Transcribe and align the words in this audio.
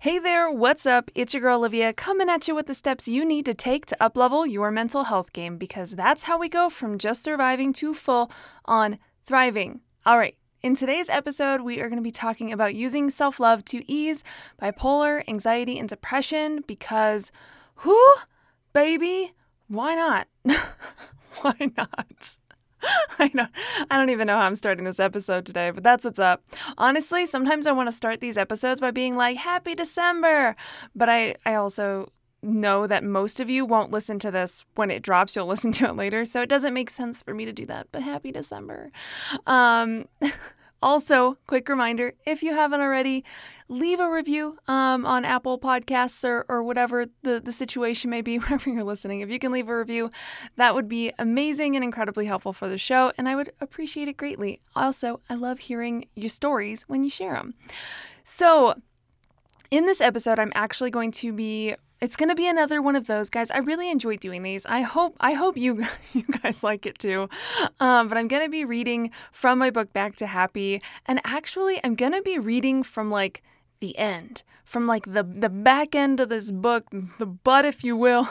Hey 0.00 0.20
there, 0.20 0.48
what's 0.48 0.86
up? 0.86 1.10
It's 1.16 1.34
your 1.34 1.40
girl 1.40 1.58
Olivia 1.58 1.92
coming 1.92 2.28
at 2.28 2.46
you 2.46 2.54
with 2.54 2.68
the 2.68 2.74
steps 2.74 3.08
you 3.08 3.24
need 3.24 3.44
to 3.46 3.52
take 3.52 3.84
to 3.86 3.96
uplevel 4.00 4.48
your 4.48 4.70
mental 4.70 5.02
health 5.02 5.32
game 5.32 5.58
because 5.58 5.90
that's 5.90 6.22
how 6.22 6.38
we 6.38 6.48
go 6.48 6.70
from 6.70 6.98
just 6.98 7.24
surviving 7.24 7.72
to 7.72 7.94
full 7.94 8.30
on 8.64 9.00
thriving. 9.26 9.80
All 10.06 10.16
right, 10.16 10.36
in 10.62 10.76
today's 10.76 11.08
episode, 11.08 11.62
we 11.62 11.80
are 11.80 11.88
going 11.88 11.98
to 11.98 12.02
be 12.02 12.12
talking 12.12 12.52
about 12.52 12.76
using 12.76 13.10
self 13.10 13.40
love 13.40 13.64
to 13.64 13.82
ease 13.90 14.22
bipolar, 14.62 15.24
anxiety, 15.26 15.80
and 15.80 15.88
depression 15.88 16.62
because 16.68 17.32
who, 17.74 18.00
baby, 18.72 19.32
why 19.66 19.96
not? 19.96 20.28
why 21.40 21.72
not? 21.76 22.37
I 23.18 23.28
don't 23.28 23.50
I 23.90 23.96
don't 23.96 24.10
even 24.10 24.26
know 24.26 24.36
how 24.36 24.44
I'm 24.44 24.54
starting 24.54 24.84
this 24.84 25.00
episode 25.00 25.46
today, 25.46 25.70
but 25.70 25.84
that's 25.84 26.04
what's 26.04 26.18
up. 26.18 26.42
Honestly, 26.76 27.26
sometimes 27.26 27.66
I 27.66 27.72
want 27.72 27.88
to 27.88 27.92
start 27.92 28.20
these 28.20 28.38
episodes 28.38 28.80
by 28.80 28.90
being 28.90 29.16
like 29.16 29.36
happy 29.36 29.74
December, 29.74 30.56
but 30.94 31.08
I 31.08 31.34
I 31.44 31.54
also 31.54 32.12
know 32.42 32.86
that 32.86 33.02
most 33.02 33.40
of 33.40 33.50
you 33.50 33.64
won't 33.64 33.90
listen 33.90 34.18
to 34.20 34.30
this 34.30 34.64
when 34.76 34.90
it 34.90 35.02
drops. 35.02 35.34
You'll 35.34 35.46
listen 35.46 35.72
to 35.72 35.86
it 35.86 35.96
later, 35.96 36.24
so 36.24 36.40
it 36.42 36.48
doesn't 36.48 36.74
make 36.74 36.90
sense 36.90 37.22
for 37.22 37.34
me 37.34 37.44
to 37.44 37.52
do 37.52 37.66
that. 37.66 37.88
But 37.92 38.02
happy 38.02 38.32
December. 38.32 38.90
Um 39.46 40.06
Also, 40.80 41.36
quick 41.46 41.68
reminder 41.68 42.14
if 42.24 42.42
you 42.42 42.54
haven't 42.54 42.80
already, 42.80 43.24
leave 43.68 44.00
a 44.00 44.10
review 44.10 44.58
um, 44.66 45.04
on 45.04 45.24
Apple 45.24 45.58
Podcasts 45.58 46.24
or, 46.24 46.46
or 46.48 46.62
whatever 46.62 47.06
the, 47.22 47.40
the 47.40 47.52
situation 47.52 48.10
may 48.10 48.22
be, 48.22 48.38
wherever 48.38 48.70
you're 48.70 48.84
listening. 48.84 49.20
If 49.20 49.30
you 49.30 49.38
can 49.38 49.52
leave 49.52 49.68
a 49.68 49.78
review, 49.78 50.10
that 50.56 50.74
would 50.74 50.88
be 50.88 51.12
amazing 51.18 51.76
and 51.76 51.84
incredibly 51.84 52.26
helpful 52.26 52.52
for 52.52 52.68
the 52.68 52.78
show, 52.78 53.12
and 53.18 53.28
I 53.28 53.36
would 53.36 53.52
appreciate 53.60 54.08
it 54.08 54.16
greatly. 54.16 54.60
Also, 54.74 55.20
I 55.28 55.34
love 55.34 55.58
hearing 55.60 56.06
your 56.14 56.28
stories 56.28 56.84
when 56.88 57.04
you 57.04 57.10
share 57.10 57.34
them. 57.34 57.54
So, 58.24 58.74
in 59.70 59.86
this 59.86 60.00
episode, 60.00 60.38
I'm 60.38 60.52
actually 60.54 60.90
going 60.90 61.12
to 61.12 61.32
be 61.32 61.74
it's 62.00 62.14
going 62.14 62.28
to 62.28 62.34
be 62.36 62.46
another 62.46 62.80
one 62.80 62.94
of 62.94 63.08
those 63.08 63.28
guys. 63.28 63.50
I 63.50 63.58
really 63.58 63.90
enjoy 63.90 64.16
doing 64.16 64.44
these. 64.44 64.64
I 64.66 64.82
hope 64.82 65.16
I 65.20 65.32
hope 65.32 65.56
you 65.56 65.84
you 66.12 66.24
guys 66.42 66.62
like 66.62 66.86
it 66.86 66.98
too. 66.98 67.28
Um, 67.80 68.08
but 68.08 68.16
I'm 68.16 68.28
going 68.28 68.44
to 68.44 68.50
be 68.50 68.64
reading 68.64 69.10
from 69.32 69.58
my 69.58 69.70
book 69.70 69.92
Back 69.92 70.16
to 70.16 70.26
Happy, 70.26 70.80
and 71.06 71.20
actually, 71.24 71.80
I'm 71.84 71.94
going 71.94 72.12
to 72.12 72.22
be 72.22 72.38
reading 72.38 72.82
from 72.82 73.10
like 73.10 73.42
the 73.80 73.96
end, 73.98 74.42
from 74.64 74.86
like 74.86 75.06
the 75.06 75.22
the 75.22 75.48
back 75.48 75.94
end 75.94 76.20
of 76.20 76.28
this 76.28 76.50
book, 76.50 76.86
the 77.18 77.26
butt, 77.26 77.64
if 77.64 77.84
you 77.84 77.96
will. 77.96 78.28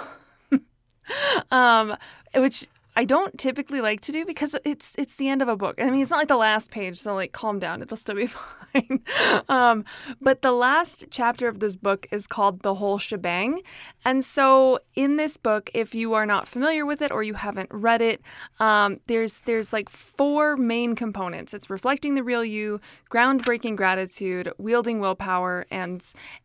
um, 1.52 1.96
which 2.36 2.68
I 2.98 3.06
don't 3.06 3.38
typically 3.38 3.80
like 3.80 4.02
to 4.02 4.12
do 4.12 4.26
because 4.26 4.56
it's 4.66 4.94
it's 4.98 5.18
the 5.18 5.30
end 5.30 5.44
of 5.44 5.48
a 5.48 5.56
book. 5.56 5.80
I 5.80 5.88
mean, 5.92 6.02
it's 6.02 6.10
not 6.10 6.18
like 6.18 6.30
the 6.30 6.36
last 6.36 6.72
page, 6.72 7.00
so 7.00 7.14
like 7.14 7.32
calm 7.32 7.60
down, 7.60 7.84
it'll 7.84 7.96
still 7.96 8.16
be 8.16 8.26
fine. 8.74 9.04
um, 9.48 9.86
but 10.20 10.42
the 10.42 10.52
last 10.52 11.06
chapter 11.12 11.48
of 11.48 11.60
this 11.60 11.76
book 11.76 12.08
is 12.12 12.26
called 12.26 12.64
The 12.64 12.74
Whole 12.74 12.98
Shebang. 12.98 13.62
And 14.04 14.26
so 14.26 14.80
in 14.96 15.18
this 15.18 15.38
book, 15.38 15.70
if 15.76 15.94
you 15.94 16.16
are 16.16 16.26
not 16.26 16.48
familiar 16.48 16.88
with 16.88 17.04
it 17.04 17.12
or 17.12 17.22
you 17.22 17.36
haven't 17.36 17.70
read 17.72 18.02
it, 18.02 18.20
um, 18.60 19.00
there's 19.06 19.42
there's 19.42 19.72
like 19.72 19.90
four 19.90 20.58
main 20.58 20.96
components. 20.96 21.54
It's 21.54 21.70
reflecting 21.70 22.16
the 22.16 22.24
real 22.24 22.44
you, 22.44 22.82
groundbreaking 23.12 23.76
gratitude, 23.76 24.52
wielding 24.58 25.00
willpower, 25.00 25.68
and 25.70 26.02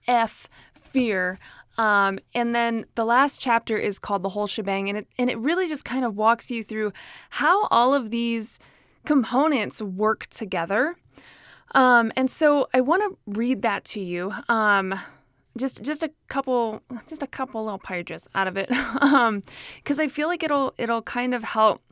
F 0.07 0.51
fear. 0.75 1.39
Um, 1.79 2.19
and 2.35 2.55
then 2.55 2.85
the 2.95 3.05
last 3.05 3.41
chapter 3.41 3.77
is 3.77 3.99
called 3.99 4.23
The 4.23 4.29
Whole 4.31 4.47
Shebang, 4.47 4.89
and 4.89 4.99
it, 4.99 5.09
and 5.19 5.31
it 5.31 5.39
really 5.39 5.69
just 5.69 5.85
kind 5.85 6.05
of 6.05 6.17
walks 6.17 6.51
you 6.51 6.63
through 6.63 6.93
how 7.31 7.67
all 7.67 7.95
of 7.95 8.11
these 8.11 8.59
components 9.05 9.81
work 9.81 10.27
together. 10.27 10.97
Um, 11.75 12.13
and 12.17 12.31
so 12.31 12.69
I 12.75 12.83
want 12.83 13.03
to 13.03 13.19
read 13.27 13.63
that 13.63 13.85
to 13.87 14.01
you. 14.01 14.33
Um, 14.49 14.95
just 15.57 15.83
just 15.83 16.03
a 16.03 16.11
couple 16.29 16.81
just 17.09 17.23
a 17.23 17.27
couple 17.27 17.63
little 17.65 17.79
pages 17.79 18.27
out 18.35 18.49
of 18.49 18.57
it 18.57 18.69
because 18.69 19.03
um, 19.03 19.43
I 19.99 20.09
feel 20.09 20.29
like 20.29 20.43
it'll 20.43 20.73
it'll 20.79 21.03
kind 21.03 21.35
of 21.35 21.45
help 21.45 21.83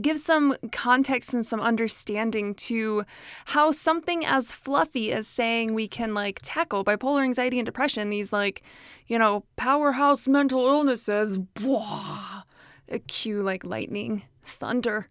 give 0.00 0.18
some 0.18 0.56
context 0.70 1.32
and 1.32 1.46
some 1.46 1.60
understanding 1.60 2.54
to 2.54 3.04
how 3.46 3.70
something 3.70 4.24
as 4.24 4.52
fluffy 4.52 5.12
as 5.12 5.26
saying 5.26 5.72
we 5.72 5.88
can 5.88 6.14
like 6.14 6.40
tackle 6.42 6.84
bipolar 6.84 7.22
anxiety 7.22 7.58
and 7.58 7.66
depression 7.66 8.10
these 8.10 8.32
like 8.32 8.62
you 9.06 9.18
know 9.18 9.44
powerhouse 9.56 10.28
mental 10.28 10.66
illnesses 10.66 11.38
blah, 11.38 12.42
a 12.88 12.98
cue 12.98 13.42
like 13.42 13.64
lightning 13.64 14.22
thunder 14.42 15.08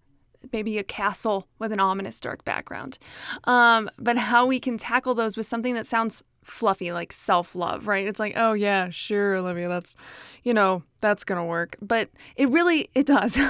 maybe 0.54 0.78
a 0.78 0.84
castle 0.84 1.48
with 1.60 1.72
an 1.72 1.80
ominous 1.80 2.20
dark 2.20 2.46
background. 2.46 2.98
Um, 3.46 3.90
but 3.98 4.18
how 4.18 4.46
we 4.46 4.60
can 4.60 4.78
tackle 4.78 5.16
those 5.16 5.36
with 5.36 5.46
something 5.46 5.74
that 5.74 5.88
sounds 5.88 6.24
fluffy 6.48 6.92
like 6.92 7.12
self-love 7.12 7.88
right? 7.88 8.08
It's 8.08 8.20
like 8.20 8.34
oh 8.36 8.54
yeah 8.54 8.90
sure 8.90 9.36
olivia 9.36 9.68
that's 9.68 9.96
you 10.44 10.54
know 10.54 10.84
that's 11.00 11.24
gonna 11.24 11.46
work. 11.46 11.78
But 11.82 12.10
it 12.36 12.50
really 12.50 12.90
it 12.96 13.06
does. 13.06 13.38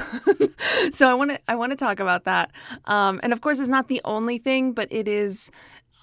So 0.93 1.09
i 1.09 1.13
want 1.13 1.31
to 1.31 1.39
i 1.47 1.55
want 1.55 1.71
to 1.71 1.75
talk 1.75 1.99
about 1.99 2.23
that. 2.25 2.51
Um, 2.85 3.19
and 3.23 3.33
of 3.33 3.41
course 3.41 3.59
it's 3.59 3.69
not 3.69 3.87
the 3.87 4.01
only 4.05 4.37
thing 4.37 4.73
but 4.73 4.87
it 4.91 5.07
is 5.07 5.51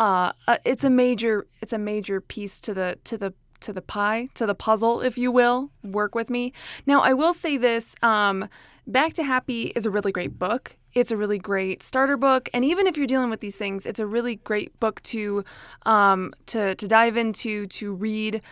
uh, 0.01 0.33
uh, 0.49 0.59
it's 0.65 0.85
a 0.85 0.91
major 0.91 1.47
it's 1.61 1.73
a 1.73 1.79
major 1.79 2.21
piece 2.21 2.61
to 2.61 2.75
the 2.75 2.99
to 3.05 3.17
the 3.17 3.33
to 3.61 3.73
the 3.73 3.83
pie 3.83 4.29
to 4.35 4.47
the 4.47 4.55
puzzle 4.55 5.01
if 5.01 5.17
you 5.17 5.31
will 5.33 5.71
work 5.83 6.15
with 6.15 6.31
me. 6.31 6.53
Now 6.87 7.01
i 7.01 7.13
will 7.13 7.35
say 7.35 7.57
this 7.57 7.95
um, 8.03 8.49
back 8.87 9.15
to 9.15 9.23
happy 9.23 9.73
is 9.77 9.87
a 9.87 9.91
really 9.91 10.13
great 10.13 10.39
book 10.39 10.77
it's 10.95 11.11
a 11.11 11.17
really 11.17 11.39
great 11.39 11.83
starter 11.83 12.17
book, 12.17 12.49
and 12.55 12.65
even 12.65 12.87
if 12.87 12.97
you're 12.97 13.07
dealing 13.07 13.31
with 13.31 13.41
these 13.41 13.57
things, 13.57 13.87
it's 13.87 14.01
a 14.01 14.07
really 14.07 14.37
great 14.37 14.79
book 14.81 15.03
to 15.03 15.45
um, 15.87 16.33
to 16.47 16.75
to 16.75 16.89
dive 16.89 17.17
into 17.17 17.67
to 17.67 17.95
read. 17.95 18.43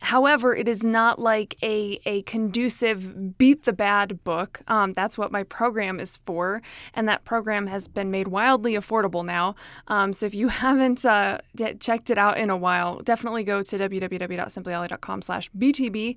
However, 0.00 0.54
it 0.54 0.68
is 0.68 0.84
not 0.84 1.18
like 1.18 1.56
a, 1.62 1.98
a 2.06 2.22
conducive 2.22 3.36
beat 3.36 3.64
the 3.64 3.72
bad 3.72 4.22
book. 4.22 4.60
Um, 4.68 4.92
that's 4.92 5.18
what 5.18 5.32
my 5.32 5.42
program 5.42 5.98
is 5.98 6.18
for, 6.18 6.62
and 6.94 7.08
that 7.08 7.24
program 7.24 7.66
has 7.66 7.88
been 7.88 8.10
made 8.10 8.28
wildly 8.28 8.74
affordable 8.74 9.24
now. 9.24 9.56
Um, 9.88 10.12
so 10.12 10.24
if 10.24 10.34
you 10.34 10.48
haven't 10.48 11.04
uh, 11.04 11.38
checked 11.80 12.10
it 12.10 12.18
out 12.18 12.38
in 12.38 12.48
a 12.48 12.56
while, 12.56 13.00
definitely 13.00 13.42
go 13.42 13.62
to 13.62 13.76
www.simplyolly.com/btb. 13.76 16.16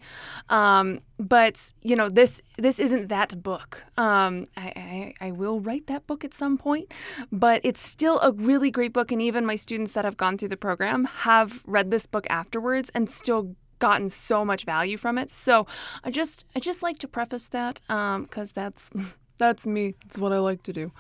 Um, 0.50 1.00
but 1.18 1.74
you 1.82 1.96
know 1.96 2.10
this 2.10 2.42
this 2.58 2.80
isn't 2.80 3.10
that 3.10 3.44
book. 3.44 3.84
Um, 3.98 4.46
I, 4.58 4.74
I, 4.76 5.14
I 5.28 5.32
will 5.32 5.60
write 5.60 5.88
that 5.88 6.08
book 6.08 6.24
at 6.24 6.34
some 6.34 6.58
point, 6.58 6.92
but 7.32 7.62
it's 7.64 7.82
still 7.82 8.20
a 8.22 8.32
really 8.32 8.70
great 8.70 8.94
book, 8.94 9.12
and 9.12 9.22
even 9.22 9.46
my 9.46 9.56
students 9.56 9.94
that 9.94 10.06
have 10.06 10.18
gone 10.18 10.38
through 10.38 10.50
the 10.50 10.58
program 10.58 11.06
have 11.06 11.64
read 11.66 11.92
this 11.92 12.06
book 12.06 12.28
afterwards 12.30 12.92
and 12.94 13.10
still 13.10 13.56
gotten 13.82 14.08
so 14.08 14.46
much 14.46 14.64
value 14.64 14.96
from 14.96 15.18
it. 15.18 15.30
So 15.30 15.68
I 16.06 16.12
just 16.12 16.46
I 16.56 16.60
just 16.60 16.82
like 16.82 17.00
to 17.00 17.08
preface 17.08 17.50
that 17.50 17.82
because 17.88 18.50
um, 18.50 18.54
that's 18.56 18.90
that's 19.42 19.66
me. 19.66 19.96
That's 20.06 20.20
what 20.20 20.32
I 20.32 20.38
like 20.38 20.62
to 20.64 20.72
do. 20.72 20.92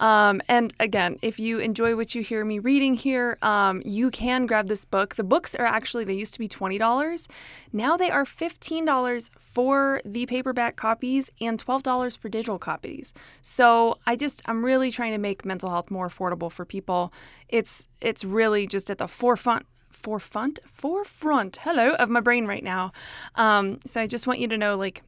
Um, 0.00 0.40
and 0.48 0.72
again, 0.80 1.18
if 1.20 1.38
you 1.38 1.58
enjoy 1.58 1.94
what 1.94 2.14
you 2.14 2.22
hear 2.22 2.42
me 2.42 2.58
reading 2.58 2.94
here, 2.94 3.36
um, 3.42 3.82
you 3.84 4.10
can 4.10 4.46
grab 4.46 4.66
this 4.68 4.86
book. 4.86 5.16
The 5.16 5.22
books 5.22 5.54
are 5.54 5.66
actually 5.66 6.04
they 6.04 6.14
used 6.14 6.32
to 6.32 6.40
be 6.40 6.48
twenty 6.48 6.78
dollars. 6.78 7.28
Now 7.70 7.98
they 7.98 8.10
are 8.10 8.24
fifteen 8.24 8.86
dollars 8.86 9.30
for 9.38 10.00
the 10.06 10.24
paperback 10.24 10.74
copies 10.76 11.30
and 11.40 11.60
twelve 11.60 11.82
dollars 11.82 12.16
for 12.16 12.30
digital 12.30 12.58
copies. 12.58 13.12
So 13.42 13.98
I 14.06 14.16
just 14.16 14.40
I'm 14.46 14.64
really 14.64 14.90
trying 14.90 15.12
to 15.12 15.18
make 15.18 15.44
mental 15.44 15.68
health 15.68 15.90
more 15.90 16.08
affordable 16.08 16.50
for 16.50 16.64
people. 16.64 17.12
It's 17.50 17.88
it's 18.00 18.24
really 18.24 18.66
just 18.66 18.90
at 18.90 18.98
the 18.98 19.06
forefront 19.06 19.66
forefront 20.02 20.58
forefront 20.70 21.58
hello 21.62 21.94
of 21.94 22.08
my 22.08 22.20
brain 22.20 22.46
right 22.46 22.64
now. 22.64 22.92
Um, 23.36 23.80
so 23.86 24.00
i 24.00 24.06
just 24.06 24.26
want 24.26 24.40
you 24.40 24.48
to 24.48 24.58
know 24.58 24.76
like 24.76 25.02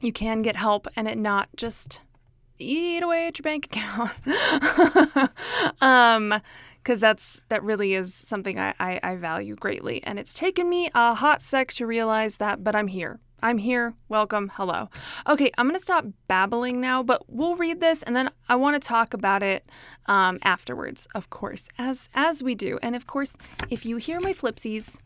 you 0.00 0.12
can 0.12 0.42
get 0.42 0.56
help 0.56 0.86
and 0.96 1.08
it 1.08 1.16
not 1.18 1.48
just 1.56 2.00
eat 2.58 3.02
away 3.02 3.26
at 3.26 3.38
your 3.38 3.44
bank 3.44 3.66
account. 3.66 4.12
Um 5.80 6.40
because 6.82 7.00
that's 7.00 7.40
that 7.48 7.62
really 7.62 7.94
is 7.94 8.12
something 8.12 8.58
I, 8.58 8.74
I, 8.80 8.98
I 9.04 9.16
value 9.16 9.54
greatly. 9.54 10.02
And 10.02 10.18
it's 10.18 10.34
taken 10.34 10.68
me 10.68 10.90
a 10.94 11.14
hot 11.14 11.40
sec 11.40 11.72
to 11.74 11.86
realize 11.86 12.36
that 12.36 12.64
but 12.64 12.74
i'm 12.74 12.88
here 12.88 13.20
I'm 13.42 13.58
here. 13.58 13.94
Welcome. 14.08 14.52
Hello. 14.54 14.88
Okay, 15.28 15.50
I'm 15.58 15.66
going 15.66 15.78
to 15.78 15.84
stop 15.84 16.06
babbling 16.28 16.80
now, 16.80 17.02
but 17.02 17.24
we'll 17.28 17.56
read 17.56 17.80
this 17.80 18.04
and 18.04 18.14
then 18.14 18.30
I 18.48 18.54
want 18.54 18.80
to 18.80 18.88
talk 18.88 19.14
about 19.14 19.42
it 19.42 19.68
um, 20.06 20.38
afterwards, 20.44 21.08
of 21.12 21.28
course, 21.28 21.66
as 21.76 22.08
as 22.14 22.42
we 22.42 22.54
do. 22.54 22.78
And 22.82 22.94
of 22.94 23.08
course, 23.08 23.34
if 23.68 23.84
you 23.84 23.96
hear 23.96 24.20
my 24.20 24.32
flipsies, 24.32 24.98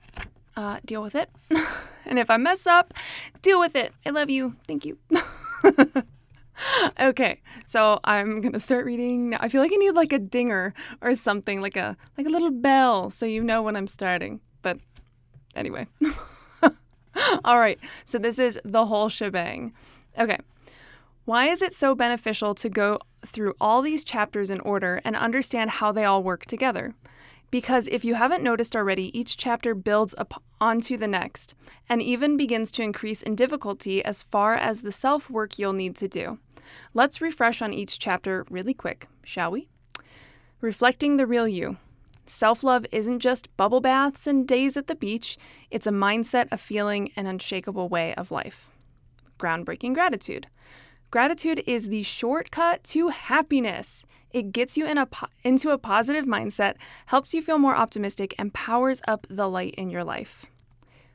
uh, 0.55 0.81
deal 0.85 1.03
with 1.03 1.15
it. 1.15 1.31
and 2.05 2.19
if 2.19 2.29
I 2.29 2.37
mess 2.37 2.67
up, 2.67 2.93
deal 3.41 3.59
with 3.59 3.75
it. 3.75 3.94
I 4.05 4.11
love 4.11 4.29
you. 4.29 4.56
Thank 4.67 4.85
you. 4.85 4.99
okay, 7.00 7.41
so 7.65 8.00
I'm 8.05 8.43
gonna 8.43 8.61
start 8.61 8.85
reading. 8.85 9.31
Now. 9.31 9.38
I 9.41 9.49
feel 9.49 9.62
like 9.62 9.73
I 9.73 9.77
need 9.77 9.93
like 9.93 10.12
a 10.12 10.19
dinger 10.19 10.75
or 11.00 11.15
something, 11.15 11.62
like 11.62 11.77
a 11.77 11.97
like 12.19 12.27
a 12.27 12.31
little 12.31 12.50
bell, 12.50 13.09
so 13.09 13.25
you 13.25 13.43
know 13.43 13.62
when 13.62 13.77
I'm 13.77 13.88
starting. 13.88 14.41
But 14.61 14.79
anyway. 15.55 15.87
All 17.47 17.61
right, 17.61 17.79
so 18.05 18.19
this 18.19 18.41
is 18.41 18.59
the 18.65 18.87
whole 18.87 19.09
shebang. 19.09 19.73
Okay. 20.19 20.39
Why 21.27 21.47
is 21.47 21.63
it 21.63 21.73
so 21.73 21.95
beneficial 21.95 22.57
to 22.57 22.69
go 22.69 22.99
through 23.25 23.55
all 23.61 23.83
these 23.83 24.03
chapters 24.03 24.51
in 24.51 24.59
order 24.61 25.01
and 25.05 25.15
understand 25.15 25.71
how 25.71 25.93
they 25.93 26.05
all 26.05 26.25
work 26.25 26.47
together? 26.47 26.95
Because 27.53 27.87
if 27.87 28.05
you 28.05 28.17
haven't 28.17 28.43
noticed 28.43 28.75
already, 28.75 29.17
each 29.17 29.37
chapter 29.37 29.77
builds 29.77 30.13
up 30.19 30.43
onto 30.61 30.97
the 30.97 31.07
next 31.07 31.55
and 31.89 32.03
even 32.03 32.37
begins 32.37 32.73
to 32.73 32.83
increase 32.83 33.23
in 33.23 33.37
difficulty 33.37 34.05
as 34.05 34.25
far 34.25 34.55
as 34.57 34.83
the 34.83 34.91
self 34.91 35.31
work 35.31 35.57
you'll 35.57 35.73
need 35.73 35.95
to 35.97 36.09
do. 36.09 36.39
Let's 36.95 37.21
refresh 37.21 37.63
on 37.63 37.73
each 37.73 38.01
chapter 38.01 38.45
really 38.51 38.75
quick, 38.75 39.07
shall 39.23 39.53
we? 39.53 39.69
Reflecting 40.61 41.17
the 41.17 41.27
real 41.27 41.47
you. 41.47 41.77
Self 42.26 42.64
love 42.64 42.87
isn't 42.90 43.20
just 43.20 43.56
bubble 43.56 43.81
baths 43.81 44.26
and 44.26 44.46
days 44.46 44.76
at 44.76 44.88
the 44.88 44.94
beach, 44.94 45.38
it's 45.70 45.87
a 45.87 45.90
mindset, 45.93 46.49
a 46.50 46.58
feeling, 46.58 47.12
an 47.17 47.26
unshakable 47.26 47.88
way 47.88 48.14
of 48.14 48.31
life. 48.31 48.69
Groundbreaking 49.38 49.94
gratitude. 49.94 50.49
Gratitude 51.11 51.62
is 51.67 51.88
the 51.88 52.02
shortcut 52.02 52.82
to 52.84 53.08
happiness. 53.08 54.05
It 54.32 54.52
gets 54.52 54.76
you 54.76 54.87
in 54.87 54.99
a 54.99 55.06
po- 55.06 55.28
into 55.44 55.70
a 55.70 55.78
positive 55.78 56.25
mindset, 56.25 56.75
helps 57.06 57.32
you 57.32 57.40
feel 57.40 57.58
more 57.58 57.76
optimistic, 57.76 58.34
and 58.38 58.52
powers 58.52 59.00
up 59.06 59.26
the 59.31 59.49
light 59.49 59.75
in 59.76 59.88
your 59.88 60.05
life. 60.05 60.46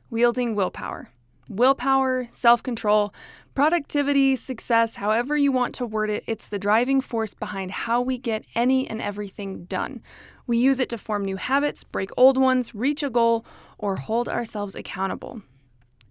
Wielding 0.08 0.54
willpower. 0.54 1.10
Willpower, 1.48 2.26
self 2.30 2.62
control, 2.62 3.12
productivity, 3.54 4.34
success, 4.36 4.94
however 4.94 5.36
you 5.36 5.52
want 5.52 5.74
to 5.74 5.86
word 5.86 6.08
it, 6.08 6.24
it's 6.26 6.48
the 6.48 6.58
driving 6.58 7.00
force 7.02 7.34
behind 7.34 7.70
how 7.70 8.00
we 8.00 8.16
get 8.16 8.46
any 8.54 8.88
and 8.88 9.02
everything 9.02 9.64
done. 9.64 10.02
We 10.46 10.58
use 10.58 10.80
it 10.80 10.88
to 10.90 10.98
form 10.98 11.24
new 11.24 11.36
habits, 11.36 11.84
break 11.84 12.10
old 12.16 12.36
ones, 12.36 12.74
reach 12.74 13.02
a 13.02 13.10
goal, 13.10 13.44
or 13.78 13.96
hold 13.96 14.28
ourselves 14.28 14.74
accountable. 14.74 15.42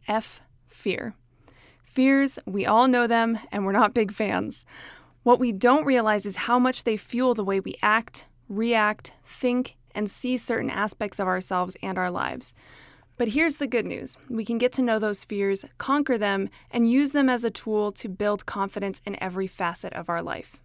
F. 0.07 0.41
Fear. 0.67 1.15
Fears, 1.83 2.39
we 2.45 2.65
all 2.65 2.87
know 2.87 3.07
them, 3.07 3.37
and 3.51 3.65
we're 3.65 3.73
not 3.73 3.93
big 3.93 4.11
fans. 4.11 4.65
What 5.23 5.39
we 5.39 5.51
don't 5.51 5.85
realize 5.85 6.25
is 6.25 6.35
how 6.35 6.57
much 6.57 6.83
they 6.83 6.97
fuel 6.97 7.33
the 7.33 7.43
way 7.43 7.59
we 7.59 7.75
act, 7.81 8.27
react, 8.47 9.13
think, 9.25 9.75
and 9.93 10.09
see 10.09 10.37
certain 10.37 10.69
aspects 10.69 11.19
of 11.19 11.27
ourselves 11.27 11.75
and 11.83 11.97
our 11.97 12.09
lives. 12.09 12.53
But 13.17 13.27
here's 13.27 13.57
the 13.57 13.67
good 13.67 13.85
news 13.85 14.17
we 14.29 14.45
can 14.45 14.57
get 14.57 14.71
to 14.73 14.81
know 14.81 14.97
those 14.97 15.23
fears, 15.23 15.63
conquer 15.77 16.17
them, 16.17 16.49
and 16.71 16.89
use 16.89 17.11
them 17.11 17.29
as 17.29 17.45
a 17.45 17.51
tool 17.51 17.91
to 17.91 18.09
build 18.09 18.45
confidence 18.45 19.01
in 19.05 19.21
every 19.21 19.47
facet 19.47 19.93
of 19.93 20.09
our 20.09 20.23
life. 20.23 20.57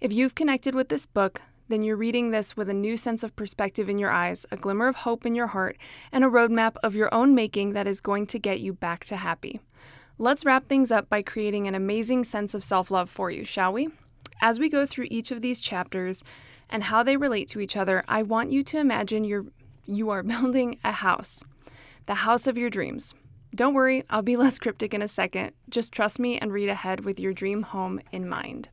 If 0.00 0.12
you've 0.12 0.34
connected 0.34 0.74
with 0.74 0.88
this 0.88 1.06
book, 1.06 1.40
then 1.74 1.82
you're 1.82 1.96
reading 1.96 2.30
this 2.30 2.56
with 2.56 2.68
a 2.68 2.72
new 2.72 2.96
sense 2.96 3.24
of 3.24 3.34
perspective 3.34 3.88
in 3.88 3.98
your 3.98 4.12
eyes, 4.12 4.46
a 4.52 4.56
glimmer 4.56 4.86
of 4.86 4.94
hope 4.94 5.26
in 5.26 5.34
your 5.34 5.48
heart, 5.48 5.76
and 6.12 6.22
a 6.22 6.28
roadmap 6.28 6.76
of 6.84 6.94
your 6.94 7.12
own 7.12 7.34
making 7.34 7.72
that 7.72 7.88
is 7.88 8.00
going 8.00 8.28
to 8.28 8.38
get 8.38 8.60
you 8.60 8.72
back 8.72 9.04
to 9.06 9.16
happy. 9.16 9.58
Let's 10.16 10.44
wrap 10.44 10.68
things 10.68 10.92
up 10.92 11.08
by 11.08 11.22
creating 11.22 11.66
an 11.66 11.74
amazing 11.74 12.22
sense 12.22 12.54
of 12.54 12.62
self 12.62 12.92
love 12.92 13.10
for 13.10 13.28
you, 13.28 13.42
shall 13.42 13.72
we? 13.72 13.88
As 14.40 14.60
we 14.60 14.68
go 14.68 14.86
through 14.86 15.08
each 15.10 15.32
of 15.32 15.42
these 15.42 15.60
chapters 15.60 16.22
and 16.70 16.84
how 16.84 17.02
they 17.02 17.16
relate 17.16 17.48
to 17.48 17.58
each 17.58 17.76
other, 17.76 18.04
I 18.06 18.22
want 18.22 18.52
you 18.52 18.62
to 18.62 18.78
imagine 18.78 19.24
you're, 19.24 19.46
you 19.84 20.10
are 20.10 20.22
building 20.34 20.78
a 20.84 20.92
house, 20.92 21.42
the 22.06 22.14
house 22.14 22.46
of 22.46 22.56
your 22.56 22.70
dreams. 22.70 23.16
Don't 23.52 23.74
worry, 23.74 24.04
I'll 24.08 24.22
be 24.22 24.36
less 24.44 24.60
cryptic 24.60 24.94
in 24.94 25.02
a 25.02 25.08
second. 25.08 25.50
Just 25.68 25.92
trust 25.92 26.20
me 26.20 26.38
and 26.38 26.52
read 26.52 26.68
ahead 26.68 27.04
with 27.04 27.18
your 27.18 27.32
dream 27.32 27.62
home 27.62 27.98
in 28.12 28.28
mind. 28.28 28.68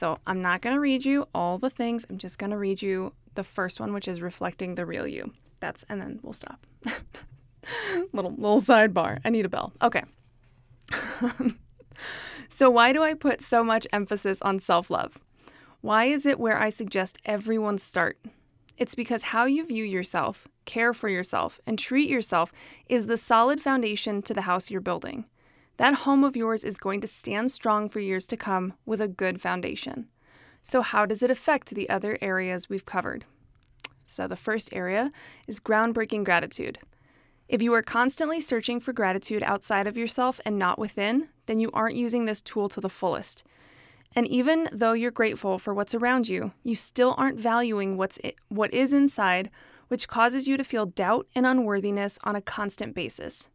So 0.00 0.16
I'm 0.26 0.40
not 0.40 0.62
going 0.62 0.74
to 0.74 0.80
read 0.80 1.04
you 1.04 1.28
all 1.34 1.58
the 1.58 1.68
things. 1.68 2.06
I'm 2.08 2.16
just 2.16 2.38
going 2.38 2.52
to 2.52 2.56
read 2.56 2.80
you 2.80 3.12
the 3.34 3.44
first 3.44 3.80
one, 3.80 3.92
which 3.92 4.08
is 4.08 4.22
reflecting 4.22 4.74
the 4.74 4.86
real 4.86 5.06
you. 5.06 5.34
That's, 5.60 5.84
and 5.90 6.00
then 6.00 6.18
we'll 6.22 6.32
stop. 6.32 6.66
little 8.14 8.30
little 8.30 8.62
sidebar. 8.62 9.18
I 9.26 9.28
need 9.28 9.44
a 9.44 9.50
bell. 9.50 9.74
Okay. 9.82 10.02
so 12.48 12.70
why 12.70 12.94
do 12.94 13.02
I 13.02 13.12
put 13.12 13.42
so 13.42 13.62
much 13.62 13.86
emphasis 13.92 14.40
on 14.40 14.58
self-love? 14.58 15.18
Why 15.82 16.06
is 16.06 16.24
it 16.24 16.40
where 16.40 16.58
I 16.58 16.70
suggest 16.70 17.18
everyone 17.26 17.76
start? 17.76 18.18
It's 18.78 18.94
because 18.94 19.20
how 19.20 19.44
you 19.44 19.66
view 19.66 19.84
yourself, 19.84 20.48
care 20.64 20.94
for 20.94 21.10
yourself, 21.10 21.60
and 21.66 21.78
treat 21.78 22.08
yourself 22.08 22.54
is 22.88 23.04
the 23.04 23.18
solid 23.18 23.60
foundation 23.60 24.22
to 24.22 24.32
the 24.32 24.42
house 24.42 24.70
you're 24.70 24.80
building. 24.80 25.26
That 25.80 25.94
home 25.94 26.24
of 26.24 26.36
yours 26.36 26.62
is 26.62 26.78
going 26.78 27.00
to 27.00 27.06
stand 27.06 27.50
strong 27.50 27.88
for 27.88 28.00
years 28.00 28.26
to 28.26 28.36
come 28.36 28.74
with 28.84 29.00
a 29.00 29.08
good 29.08 29.40
foundation. 29.40 30.08
So, 30.62 30.82
how 30.82 31.06
does 31.06 31.22
it 31.22 31.30
affect 31.30 31.70
the 31.70 31.88
other 31.88 32.18
areas 32.20 32.68
we've 32.68 32.84
covered? 32.84 33.24
So, 34.06 34.28
the 34.28 34.36
first 34.36 34.74
area 34.74 35.10
is 35.48 35.58
groundbreaking 35.58 36.24
gratitude. 36.24 36.76
If 37.48 37.62
you 37.62 37.72
are 37.72 37.80
constantly 37.80 38.42
searching 38.42 38.78
for 38.78 38.92
gratitude 38.92 39.42
outside 39.42 39.86
of 39.86 39.96
yourself 39.96 40.38
and 40.44 40.58
not 40.58 40.78
within, 40.78 41.30
then 41.46 41.58
you 41.58 41.70
aren't 41.72 41.96
using 41.96 42.26
this 42.26 42.42
tool 42.42 42.68
to 42.68 42.80
the 42.82 42.90
fullest. 42.90 43.42
And 44.14 44.26
even 44.26 44.68
though 44.70 44.92
you're 44.92 45.10
grateful 45.10 45.58
for 45.58 45.72
what's 45.72 45.94
around 45.94 46.28
you, 46.28 46.52
you 46.62 46.74
still 46.74 47.14
aren't 47.16 47.40
valuing 47.40 47.96
what's 47.96 48.18
what 48.50 48.74
is 48.74 48.92
inside, 48.92 49.48
which 49.88 50.08
causes 50.08 50.46
you 50.46 50.58
to 50.58 50.62
feel 50.62 50.84
doubt 50.84 51.26
and 51.34 51.46
unworthiness 51.46 52.18
on 52.22 52.36
a 52.36 52.42
constant 52.42 52.94
basis. 52.94 53.48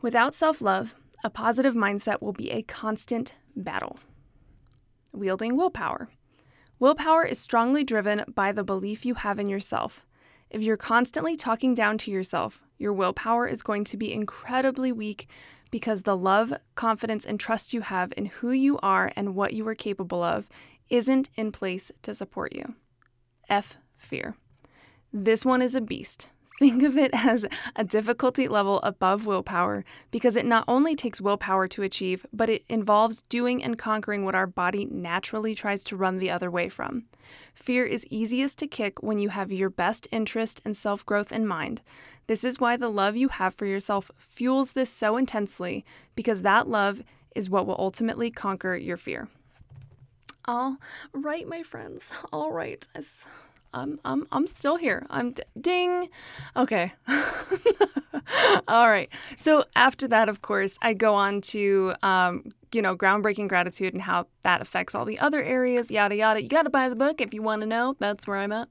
Without 0.00 0.32
self 0.32 0.60
love, 0.62 0.94
a 1.24 1.30
positive 1.30 1.74
mindset 1.74 2.22
will 2.22 2.32
be 2.32 2.50
a 2.50 2.62
constant 2.62 3.34
battle. 3.56 3.98
Wielding 5.12 5.56
willpower. 5.56 6.08
Willpower 6.78 7.24
is 7.24 7.40
strongly 7.40 7.82
driven 7.82 8.24
by 8.32 8.52
the 8.52 8.62
belief 8.62 9.04
you 9.04 9.14
have 9.14 9.40
in 9.40 9.48
yourself. 9.48 10.06
If 10.50 10.62
you're 10.62 10.76
constantly 10.76 11.34
talking 11.34 11.74
down 11.74 11.98
to 11.98 12.12
yourself, 12.12 12.60
your 12.78 12.92
willpower 12.92 13.48
is 13.48 13.64
going 13.64 13.82
to 13.84 13.96
be 13.96 14.12
incredibly 14.12 14.92
weak 14.92 15.28
because 15.72 16.02
the 16.02 16.16
love, 16.16 16.54
confidence, 16.76 17.26
and 17.26 17.40
trust 17.40 17.74
you 17.74 17.80
have 17.80 18.12
in 18.16 18.26
who 18.26 18.52
you 18.52 18.78
are 18.78 19.10
and 19.16 19.34
what 19.34 19.52
you 19.52 19.66
are 19.66 19.74
capable 19.74 20.22
of 20.22 20.48
isn't 20.88 21.28
in 21.34 21.50
place 21.50 21.90
to 22.02 22.14
support 22.14 22.54
you. 22.54 22.74
F. 23.48 23.78
Fear. 23.96 24.36
This 25.12 25.44
one 25.44 25.60
is 25.60 25.74
a 25.74 25.80
beast. 25.80 26.28
Think 26.58 26.82
of 26.82 26.96
it 26.96 27.12
as 27.14 27.46
a 27.76 27.84
difficulty 27.84 28.48
level 28.48 28.80
above 28.82 29.26
willpower 29.26 29.84
because 30.10 30.34
it 30.34 30.44
not 30.44 30.64
only 30.66 30.96
takes 30.96 31.20
willpower 31.20 31.68
to 31.68 31.84
achieve, 31.84 32.26
but 32.32 32.50
it 32.50 32.64
involves 32.68 33.22
doing 33.22 33.62
and 33.62 33.78
conquering 33.78 34.24
what 34.24 34.34
our 34.34 34.48
body 34.48 34.84
naturally 34.84 35.54
tries 35.54 35.84
to 35.84 35.96
run 35.96 36.18
the 36.18 36.32
other 36.32 36.50
way 36.50 36.68
from. 36.68 37.04
Fear 37.54 37.86
is 37.86 38.08
easiest 38.10 38.58
to 38.58 38.66
kick 38.66 39.00
when 39.04 39.20
you 39.20 39.28
have 39.28 39.52
your 39.52 39.70
best 39.70 40.08
interest 40.10 40.60
and 40.64 40.76
self 40.76 41.06
growth 41.06 41.30
in 41.30 41.46
mind. 41.46 41.80
This 42.26 42.42
is 42.42 42.58
why 42.58 42.76
the 42.76 42.90
love 42.90 43.14
you 43.16 43.28
have 43.28 43.54
for 43.54 43.66
yourself 43.66 44.10
fuels 44.16 44.72
this 44.72 44.90
so 44.90 45.16
intensely 45.16 45.84
because 46.16 46.42
that 46.42 46.68
love 46.68 47.04
is 47.36 47.48
what 47.48 47.68
will 47.68 47.76
ultimately 47.78 48.32
conquer 48.32 48.74
your 48.74 48.96
fear. 48.96 49.28
All 50.46 50.78
right, 51.12 51.46
my 51.46 51.62
friends. 51.62 52.08
All 52.32 52.50
right. 52.50 52.84
I'm 53.72 54.00
I'm 54.04 54.26
I'm 54.32 54.46
still 54.46 54.76
here. 54.76 55.06
I'm 55.10 55.32
d- 55.32 55.42
ding. 55.60 56.08
Okay. 56.56 56.92
All 58.68 58.88
right. 58.88 59.08
So 59.36 59.64
after 59.76 60.08
that, 60.08 60.28
of 60.28 60.42
course, 60.42 60.78
I 60.82 60.94
go 60.94 61.14
on 61.14 61.40
to 61.42 61.94
um, 62.02 62.52
you 62.72 62.82
know 62.82 62.96
groundbreaking 62.96 63.48
gratitude 63.48 63.94
and 63.94 64.02
how 64.02 64.26
that 64.42 64.60
affects 64.60 64.94
all 64.94 65.04
the 65.04 65.18
other 65.18 65.42
areas. 65.42 65.90
Yada 65.90 66.16
yada. 66.16 66.42
You 66.42 66.48
got 66.48 66.62
to 66.62 66.70
buy 66.70 66.88
the 66.88 66.96
book 66.96 67.20
if 67.20 67.32
you 67.34 67.42
want 67.42 67.62
to 67.62 67.66
know. 67.66 67.96
That's 67.98 68.26
where 68.26 68.38
I'm 68.38 68.52
at. 68.52 68.68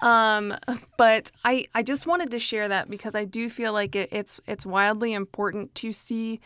Um, 0.00 0.56
but 0.96 1.30
I 1.44 1.66
I 1.74 1.82
just 1.82 2.06
wanted 2.06 2.30
to 2.30 2.38
share 2.38 2.68
that 2.68 2.90
because 2.90 3.14
I 3.14 3.24
do 3.24 3.48
feel 3.48 3.72
like 3.72 3.96
it, 3.96 4.08
it's 4.12 4.40
it's 4.46 4.66
wildly 4.66 5.12
important 5.12 5.74
to 5.76 5.92
see 5.92 6.40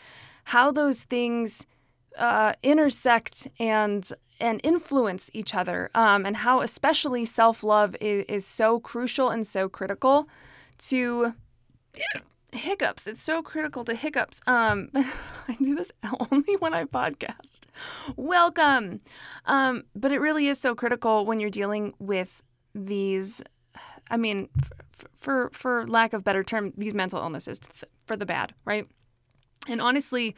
how 0.45 0.71
those 0.71 1.03
things 1.05 1.67
uh, 2.17 2.55
intersect 2.63 3.49
and 3.59 4.11
and 4.39 4.61
influence 4.63 5.31
each 5.33 5.55
other, 5.55 5.91
um, 5.95 6.27
and 6.27 6.37
how 6.37 6.61
especially 6.61 7.25
self 7.25 7.65
love 7.65 7.97
is, 8.01 8.25
is 8.29 8.47
so 8.47 8.81
crucial 8.81 9.31
and 9.31 9.47
so 9.47 9.69
critical 9.69 10.29
to 10.79 11.33
hiccups. 12.53 13.07
It's 13.07 13.23
so 13.23 13.43
critical 13.43 13.85
to 13.85 13.95
hiccups. 13.95 14.41
Um, 14.47 14.91
I 14.95 15.57
do 15.61 15.75
this 15.75 15.93
only 16.31 16.57
when 16.57 16.75
I 16.75 16.85
podcast. 16.85 17.63
Welcome. 18.17 19.01
Um, 19.47 19.85
but 19.95 20.13
it 20.13 20.21
really 20.21 20.49
is 20.49 20.59
so 20.59 20.75
critical 20.75 21.25
when 21.27 21.41
you're 21.41 21.51
dealing 21.51 21.95
with 21.99 22.43
these. 22.75 23.43
I 24.11 24.17
mean, 24.17 24.49
for 24.93 25.09
for, 25.17 25.51
for 25.53 25.87
lack 25.89 26.13
of 26.13 26.25
better 26.25 26.45
term, 26.45 26.73
these 26.77 26.95
mental 26.95 27.21
illnesses 27.21 27.61
for 28.07 28.17
the 28.17 28.27
bad, 28.27 28.55
right? 28.65 28.87
And 29.69 29.81
honestly, 29.81 30.37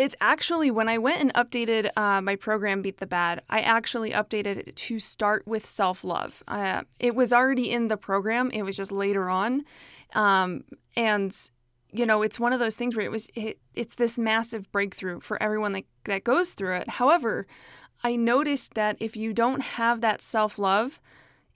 it's 0.00 0.16
actually 0.20 0.70
when 0.70 0.88
I 0.88 0.96
went 0.96 1.20
and 1.20 1.34
updated 1.34 1.90
uh, 1.94 2.22
my 2.22 2.34
program, 2.34 2.80
Beat 2.80 2.98
the 2.98 3.06
Bad, 3.06 3.42
I 3.50 3.60
actually 3.60 4.12
updated 4.12 4.56
it 4.56 4.76
to 4.76 4.98
start 4.98 5.46
with 5.46 5.66
self 5.66 6.04
love. 6.04 6.42
Uh, 6.48 6.82
it 6.98 7.14
was 7.14 7.34
already 7.34 7.70
in 7.70 7.88
the 7.88 7.98
program, 7.98 8.50
it 8.50 8.62
was 8.62 8.76
just 8.76 8.90
later 8.90 9.28
on. 9.28 9.62
Um, 10.14 10.64
and, 10.96 11.36
you 11.92 12.06
know, 12.06 12.22
it's 12.22 12.40
one 12.40 12.54
of 12.54 12.60
those 12.60 12.76
things 12.76 12.96
where 12.96 13.04
it 13.04 13.10
was, 13.10 13.28
it, 13.34 13.58
it's 13.74 13.96
this 13.96 14.18
massive 14.18 14.72
breakthrough 14.72 15.20
for 15.20 15.40
everyone 15.42 15.72
that, 15.72 15.84
that 16.04 16.24
goes 16.24 16.54
through 16.54 16.76
it. 16.76 16.88
However, 16.88 17.46
I 18.02 18.16
noticed 18.16 18.74
that 18.74 18.96
if 19.00 19.16
you 19.16 19.34
don't 19.34 19.60
have 19.60 20.00
that 20.00 20.22
self 20.22 20.58
love 20.58 20.98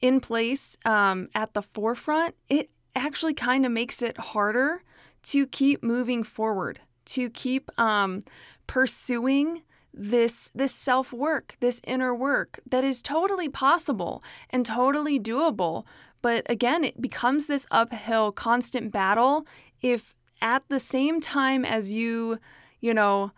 in 0.02 0.20
place 0.20 0.76
um, 0.84 1.28
at 1.34 1.54
the 1.54 1.62
forefront, 1.62 2.34
it 2.50 2.68
actually 2.94 3.34
kind 3.34 3.64
of 3.64 3.72
makes 3.72 4.02
it 4.02 4.18
harder 4.18 4.82
to 5.22 5.46
keep 5.46 5.82
moving 5.82 6.22
forward 6.22 6.80
to 7.06 7.30
keep 7.30 7.70
um, 7.78 8.22
pursuing 8.66 9.62
this 9.92 10.50
this 10.54 10.74
self 10.74 11.12
work, 11.12 11.56
this 11.60 11.80
inner 11.84 12.14
work 12.14 12.60
that 12.68 12.84
is 12.84 13.00
totally 13.00 13.48
possible 13.48 14.22
and 14.50 14.66
totally 14.66 15.20
doable. 15.20 15.84
But 16.22 16.44
again, 16.48 16.84
it 16.84 17.00
becomes 17.00 17.46
this 17.46 17.66
uphill, 17.70 18.32
constant 18.32 18.90
battle 18.90 19.46
if 19.82 20.14
at 20.40 20.62
the 20.68 20.80
same 20.80 21.20
time 21.20 21.64
as 21.64 21.92
you, 21.92 22.38
you 22.80 22.92
know, 22.94 23.32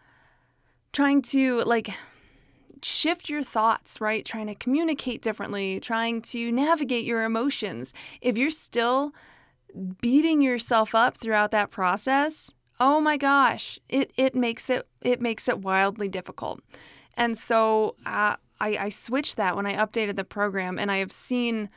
trying 0.92 1.20
to 1.20 1.62
like 1.62 1.90
shift 2.82 3.28
your 3.28 3.42
thoughts, 3.42 4.00
right? 4.00 4.24
Trying 4.24 4.46
to 4.46 4.54
communicate 4.54 5.22
differently, 5.22 5.80
trying 5.80 6.22
to 6.22 6.52
navigate 6.52 7.04
your 7.04 7.24
emotions. 7.24 7.92
If 8.20 8.38
you're 8.38 8.50
still 8.50 9.12
beating 10.00 10.40
yourself 10.40 10.94
up 10.94 11.16
throughout 11.16 11.50
that 11.50 11.70
process, 11.70 12.52
oh 12.80 13.00
my 13.00 13.16
gosh, 13.16 13.78
it 13.88 14.12
it 14.16 14.34
makes 14.34 14.70
it 14.70 14.86
it 15.02 15.20
makes 15.20 15.48
it 15.48 15.60
wildly 15.60 16.08
difficult. 16.08 16.60
And 17.14 17.36
so 17.36 17.96
uh, 18.04 18.36
I, 18.60 18.76
I 18.76 18.88
switched 18.90 19.36
that 19.36 19.56
when 19.56 19.66
I 19.66 19.74
updated 19.74 20.16
the 20.16 20.24
program, 20.24 20.78
and 20.78 20.90
I 20.90 20.98
have 20.98 21.12
seen 21.12 21.70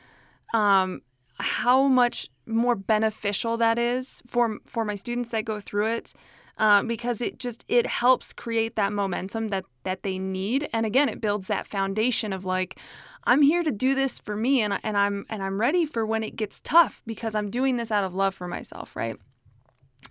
um, 0.52 1.00
how 1.38 1.86
much 1.86 2.28
more 2.46 2.74
beneficial 2.74 3.56
that 3.58 3.78
is 3.78 4.22
for 4.26 4.58
for 4.66 4.84
my 4.84 4.94
students 4.94 5.30
that 5.30 5.44
go 5.44 5.60
through 5.60 5.86
it. 5.94 6.12
Uh, 6.58 6.82
because 6.82 7.22
it 7.22 7.38
just 7.38 7.64
it 7.68 7.86
helps 7.86 8.34
create 8.34 8.76
that 8.76 8.92
momentum 8.92 9.48
that 9.48 9.64
that 9.84 10.02
they 10.02 10.18
need 10.18 10.68
and 10.74 10.84
again 10.84 11.08
it 11.08 11.18
builds 11.18 11.46
that 11.46 11.66
foundation 11.66 12.34
of 12.34 12.44
like 12.44 12.78
I'm 13.24 13.40
here 13.40 13.62
to 13.62 13.72
do 13.72 13.94
this 13.94 14.18
for 14.18 14.36
me 14.36 14.60
and, 14.60 14.78
and 14.82 14.94
I'm 14.94 15.24
and 15.30 15.42
I'm 15.42 15.58
ready 15.58 15.86
for 15.86 16.04
when 16.04 16.22
it 16.22 16.36
gets 16.36 16.60
tough 16.60 17.02
because 17.06 17.34
I'm 17.34 17.48
doing 17.48 17.78
this 17.78 17.90
out 17.90 18.04
of 18.04 18.14
love 18.14 18.34
for 18.34 18.46
myself 18.46 18.94
right 18.94 19.16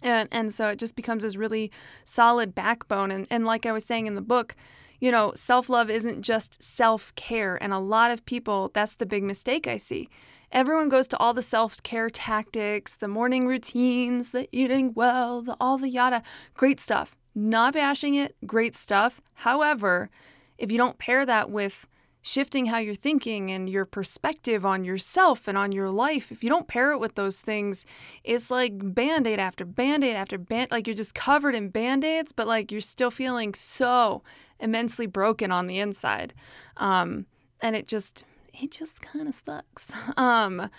and 0.01 0.29
and 0.31 0.53
so 0.53 0.69
it 0.69 0.79
just 0.79 0.95
becomes 0.95 1.23
this 1.23 1.35
really 1.35 1.71
solid 2.05 2.55
backbone. 2.55 3.11
And 3.11 3.27
and 3.29 3.45
like 3.45 3.65
I 3.65 3.71
was 3.71 3.85
saying 3.85 4.07
in 4.07 4.15
the 4.15 4.21
book 4.21 4.55
you 4.99 5.11
know 5.11 5.31
self-love 5.35 5.89
isn't 5.89 6.21
just 6.21 6.61
self-care. 6.61 7.61
And 7.61 7.73
a 7.73 7.79
lot 7.79 8.11
of 8.11 8.25
people 8.25 8.71
that's 8.73 8.95
the 8.95 9.05
big 9.05 9.23
mistake 9.23 9.67
I 9.67 9.77
see. 9.77 10.09
Everyone 10.51 10.87
goes 10.87 11.07
to 11.09 11.17
all 11.17 11.33
the 11.33 11.41
self-care 11.41 12.09
tactics 12.09 12.95
the 12.95 13.07
morning 13.07 13.47
routines 13.47 14.31
the 14.31 14.47
eating 14.51 14.93
well 14.93 15.41
the 15.41 15.55
all 15.59 15.77
the 15.77 15.89
yada. 15.89 16.23
Great 16.53 16.79
stuff. 16.79 17.15
Not 17.35 17.73
bashing 17.73 18.15
it 18.15 18.35
great 18.45 18.75
stuff. 18.75 19.21
However 19.33 20.09
if 20.57 20.71
you 20.71 20.77
don't 20.77 20.97
pair 20.97 21.25
that 21.25 21.49
with 21.49 21.87
shifting 22.21 22.65
how 22.65 22.77
you're 22.77 22.93
thinking 22.93 23.51
and 23.51 23.69
your 23.69 23.85
perspective 23.85 24.65
on 24.65 24.83
yourself 24.83 25.47
and 25.47 25.57
on 25.57 25.71
your 25.71 25.89
life, 25.89 26.31
if 26.31 26.43
you 26.43 26.49
don't 26.49 26.67
pair 26.67 26.91
it 26.91 26.99
with 26.99 27.15
those 27.15 27.39
things, 27.41 27.85
it's 28.23 28.51
like 28.51 28.73
band 28.93 29.25
aid 29.25 29.39
after 29.39 29.65
band 29.65 30.03
aid 30.03 30.15
after 30.15 30.37
band 30.37 30.69
like 30.71 30.85
you're 30.85 30.95
just 30.95 31.15
covered 31.15 31.55
in 31.55 31.69
band 31.69 32.03
aids, 32.03 32.31
but 32.31 32.47
like 32.47 32.71
you're 32.71 32.81
still 32.81 33.11
feeling 33.11 33.53
so 33.53 34.21
immensely 34.59 35.05
broken 35.05 35.51
on 35.51 35.67
the 35.67 35.79
inside. 35.79 36.33
Um, 36.77 37.25
and 37.61 37.75
it 37.75 37.87
just, 37.87 38.25
it 38.53 38.71
just 38.71 39.01
kind 39.01 39.27
of 39.27 39.35
sucks. 39.35 39.87
Um, 40.17 40.69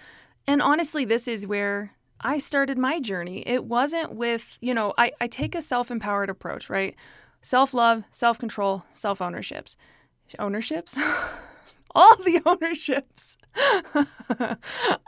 and 0.47 0.61
honestly, 0.63 1.05
this 1.05 1.29
is 1.29 1.47
where 1.47 1.95
I 2.21 2.39
started 2.39 2.77
my 2.77 3.01
journey. 3.01 3.43
It 3.47 3.65
wasn't 3.65 4.15
with, 4.15 4.59
you 4.61 4.75
know, 4.75 4.93
I, 4.99 5.13
I 5.21 5.27
take 5.27 5.55
a 5.55 5.63
self 5.63 5.91
empowered 5.91 6.29
approach, 6.29 6.69
right? 6.69 6.95
Self 7.41 7.73
love, 7.73 8.05
self 8.13 8.39
control, 8.39 8.85
self 8.93 9.23
ownerships? 10.39 10.97
All 11.95 12.17
the 12.25 12.41
ownerships. 12.47 13.37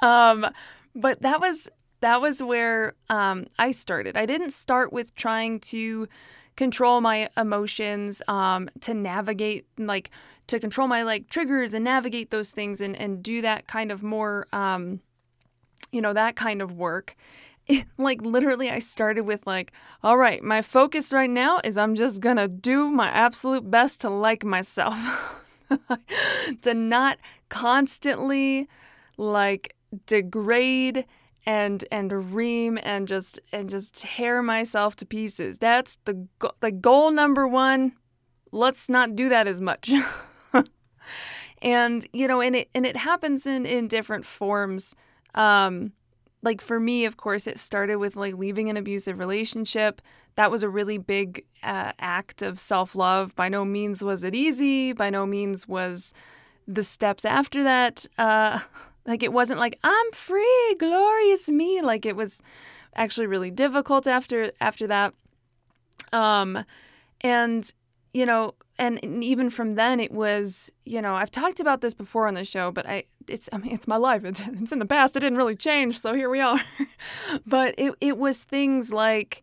Um, 0.03 0.49
but 0.97 1.23
that 1.23 1.41
was 1.41 1.69
that 2.01 2.21
was 2.21 2.43
where 2.43 2.95
um, 3.09 3.47
i 3.59 3.71
started. 3.71 4.17
I 4.17 4.27
didn't 4.27 4.51
start 4.51 4.93
with 4.93 5.15
trying 5.15 5.61
to 5.61 6.09
control 6.57 7.01
my 7.01 7.31
emotions 7.37 8.21
um, 8.29 8.69
to 8.81 8.93
navigate 8.93 9.67
like 9.79 10.11
to 10.49 10.59
control 10.59 10.89
my 10.89 11.03
like 11.03 11.29
triggers 11.29 11.73
and 11.73 11.85
navigate 11.85 12.31
those 12.31 12.51
things 12.51 12.81
and, 12.81 12.97
and 12.97 13.23
do 13.23 13.41
that 13.43 13.67
kind 13.69 13.91
of 13.91 14.03
more 14.03 14.47
um, 14.53 15.01
you 15.93 16.01
know 16.01 16.13
that 16.13 16.37
kind 16.37 16.61
of 16.61 16.73
work 16.73 17.17
like 17.99 18.21
literally 18.23 18.71
i 18.71 18.79
started 18.79 19.23
with 19.23 19.47
like 19.47 19.73
all 20.03 20.17
right 20.17 20.43
my 20.43 20.63
focus 20.63 21.13
right 21.13 21.31
now 21.31 21.61
is 21.65 21.79
i'm 21.79 21.95
just 21.95 22.21
gonna 22.21 22.49
do 22.49 22.91
my 22.91 23.09
absolute 23.09 23.71
best 23.71 24.01
to 24.01 24.11
like 24.11 24.45
myself. 24.45 24.97
To 26.63 26.75
not 26.75 27.17
constantly 27.49 28.69
like 29.17 29.75
degrade 30.07 31.07
and 31.47 31.83
and 31.91 32.35
ream 32.35 32.79
and 32.83 33.09
just 33.09 33.41
and 33.53 33.71
just 33.71 33.95
tear 33.95 34.43
myself 34.43 34.97
to 34.97 35.07
pieces. 35.07 35.59
That's 35.59 35.97
the 36.05 36.29
go- 36.39 36.53
the 36.61 36.71
goal 36.71 37.11
number 37.11 37.49
1 37.49 37.93
let's 38.53 38.91
not 38.91 39.17
do 39.17 39.31
that 39.31 39.47
as 39.47 39.61
much. 39.61 39.91
And 41.63 42.07
you 42.13 42.27
know 42.27 42.41
and 42.41 42.57
it 42.57 42.69
and 42.75 42.85
it 42.85 42.97
happens 42.97 43.47
in 43.47 43.67
in 43.67 43.89
different 43.89 44.27
forms. 44.27 44.95
Um 45.35 45.93
like 46.43 46.61
for 46.61 46.81
me, 46.81 47.05
of 47.05 47.17
course, 47.17 47.47
it 47.47 47.59
started 47.59 47.97
with 47.97 48.17
like 48.17 48.35
leaving 48.35 48.69
an 48.69 48.77
abusive 48.77 49.19
relationship. 49.19 50.03
That 50.35 50.51
was 50.51 50.63
a 50.63 50.69
really 50.69 50.99
big 50.99 51.45
uh, 51.63 51.93
act 52.01 52.43
of 52.43 52.59
self 52.59 52.97
love. 52.97 53.35
By 53.37 53.49
no 53.49 53.65
means 53.65 54.03
was 54.03 54.25
it 54.25 54.35
easy. 54.35 54.93
By 54.93 55.11
no 55.11 55.25
means 55.25 55.69
was 55.69 56.13
the 56.67 56.83
steps 56.83 57.25
after 57.25 57.63
that. 57.63 58.07
Uh, 58.19 58.59
like 59.07 59.23
it 59.23 59.33
wasn't 59.33 59.61
like 59.61 59.79
I'm 59.85 60.13
free, 60.13 60.77
glorious 60.79 61.49
me. 61.49 61.81
Like 61.81 62.05
it 62.05 62.17
was 62.17 62.43
actually 62.97 63.29
really 63.29 63.51
difficult 63.51 64.07
after 64.07 64.51
after 64.61 64.87
that. 64.89 65.15
Um, 66.13 66.65
and 67.21 67.73
you 68.13 68.27
know, 68.27 68.55
and 68.79 69.23
even 69.23 69.49
from 69.51 69.75
then 69.77 70.01
it 70.01 70.13
was 70.13 70.71
you 70.85 71.01
know 71.01 71.15
i've 71.15 71.31
talked 71.31 71.61
about 71.61 71.81
this 71.81 71.95
before 71.95 72.27
on 72.27 72.35
the 72.35 72.45
show 72.45 72.71
but 72.71 72.87
i 72.89 73.05
it's 73.29 73.49
i 73.53 73.59
mean 73.59 73.73
it's 73.73 73.89
my 73.89 73.97
life. 73.97 74.25
It's, 74.25 74.41
it's 74.41 74.73
in 74.73 74.79
the 74.79 74.87
past. 74.87 75.17
It 75.17 75.21
didn't 75.21 75.39
really 75.39 75.57
change 75.57 75.99
so 75.99 76.15
here 76.15 76.31
we 76.31 76.41
are. 76.41 76.61
But 77.47 77.75
it, 77.79 77.95
it 78.01 78.19
was 78.19 78.45
things 78.45 78.93
like 78.93 79.43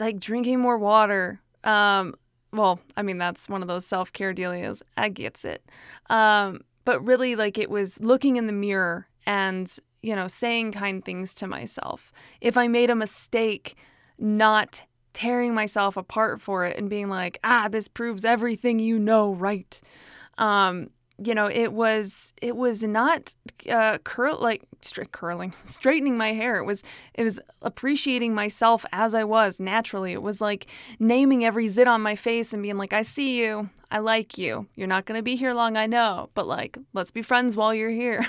like 0.00 0.18
drinking 0.18 0.60
more 0.60 0.78
water. 0.78 1.40
Um 1.64 2.14
well 2.52 2.80
i 2.96 3.02
mean 3.02 3.18
that's 3.18 3.48
one 3.48 3.62
of 3.62 3.68
those 3.68 3.86
self-care 3.86 4.32
deals 4.32 4.82
i 4.96 5.08
gets 5.08 5.44
it. 5.44 5.62
Um 6.10 6.60
but 6.84 7.04
really 7.04 7.36
like 7.36 7.58
it 7.58 7.70
was 7.70 8.00
looking 8.00 8.36
in 8.36 8.46
the 8.46 8.52
mirror 8.52 9.06
and 9.26 9.70
you 10.02 10.16
know 10.16 10.26
saying 10.26 10.72
kind 10.72 11.04
things 11.04 11.34
to 11.34 11.46
myself. 11.46 12.12
If 12.40 12.56
i 12.56 12.68
made 12.68 12.90
a 12.90 12.96
mistake 12.96 13.76
not 14.18 14.82
tearing 15.12 15.52
myself 15.52 15.96
apart 15.96 16.40
for 16.40 16.64
it 16.64 16.76
and 16.76 16.88
being 16.88 17.08
like, 17.08 17.38
ah, 17.42 17.68
this 17.68 17.88
proves 17.88 18.24
everything 18.24 18.78
you 18.78 18.98
know 18.98 19.34
right. 19.34 19.80
Um, 20.38 20.90
you 21.22 21.34
know, 21.34 21.46
it 21.46 21.72
was 21.72 22.32
it 22.40 22.56
was 22.56 22.84
not 22.84 23.34
uh, 23.68 23.98
curl 23.98 24.38
like 24.40 24.62
straight 24.80 25.12
curling, 25.12 25.52
straightening 25.64 26.16
my 26.16 26.32
hair. 26.32 26.58
It 26.58 26.64
was 26.64 26.82
it 27.14 27.24
was 27.24 27.40
appreciating 27.62 28.34
myself 28.34 28.86
as 28.92 29.14
I 29.14 29.24
was 29.24 29.58
naturally. 29.58 30.12
It 30.12 30.22
was 30.22 30.40
like 30.40 30.66
naming 30.98 31.44
every 31.44 31.66
zit 31.68 31.88
on 31.88 32.00
my 32.02 32.14
face 32.14 32.52
and 32.52 32.62
being 32.62 32.78
like, 32.78 32.92
I 32.92 33.02
see 33.02 33.40
you, 33.40 33.68
I 33.90 33.98
like 33.98 34.38
you. 34.38 34.68
You're 34.76 34.86
not 34.86 35.06
gonna 35.06 35.22
be 35.22 35.36
here 35.36 35.52
long, 35.52 35.76
I 35.76 35.86
know, 35.86 36.30
but 36.34 36.46
like, 36.46 36.78
let's 36.92 37.10
be 37.10 37.22
friends 37.22 37.56
while 37.56 37.74
you're 37.74 37.90
here. 37.90 38.26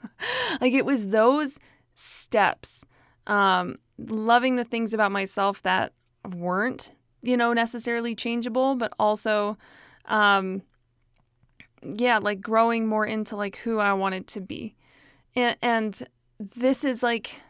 like 0.60 0.72
it 0.72 0.86
was 0.86 1.08
those 1.08 1.58
steps, 1.94 2.84
um, 3.26 3.76
loving 3.98 4.56
the 4.56 4.64
things 4.64 4.94
about 4.94 5.12
myself 5.12 5.62
that 5.62 5.92
weren't, 6.34 6.92
you 7.20 7.36
know, 7.36 7.52
necessarily 7.52 8.14
changeable, 8.14 8.74
but 8.74 8.94
also, 8.98 9.58
um, 10.06 10.62
yeah, 11.82 12.18
like 12.18 12.40
growing 12.40 12.86
more 12.86 13.06
into 13.06 13.36
like 13.36 13.56
who 13.56 13.78
I 13.78 13.92
wanted 13.92 14.26
to 14.28 14.40
be. 14.40 14.74
And, 15.34 15.56
and 15.62 16.02
this 16.38 16.84
is 16.84 17.02
like, 17.02 17.40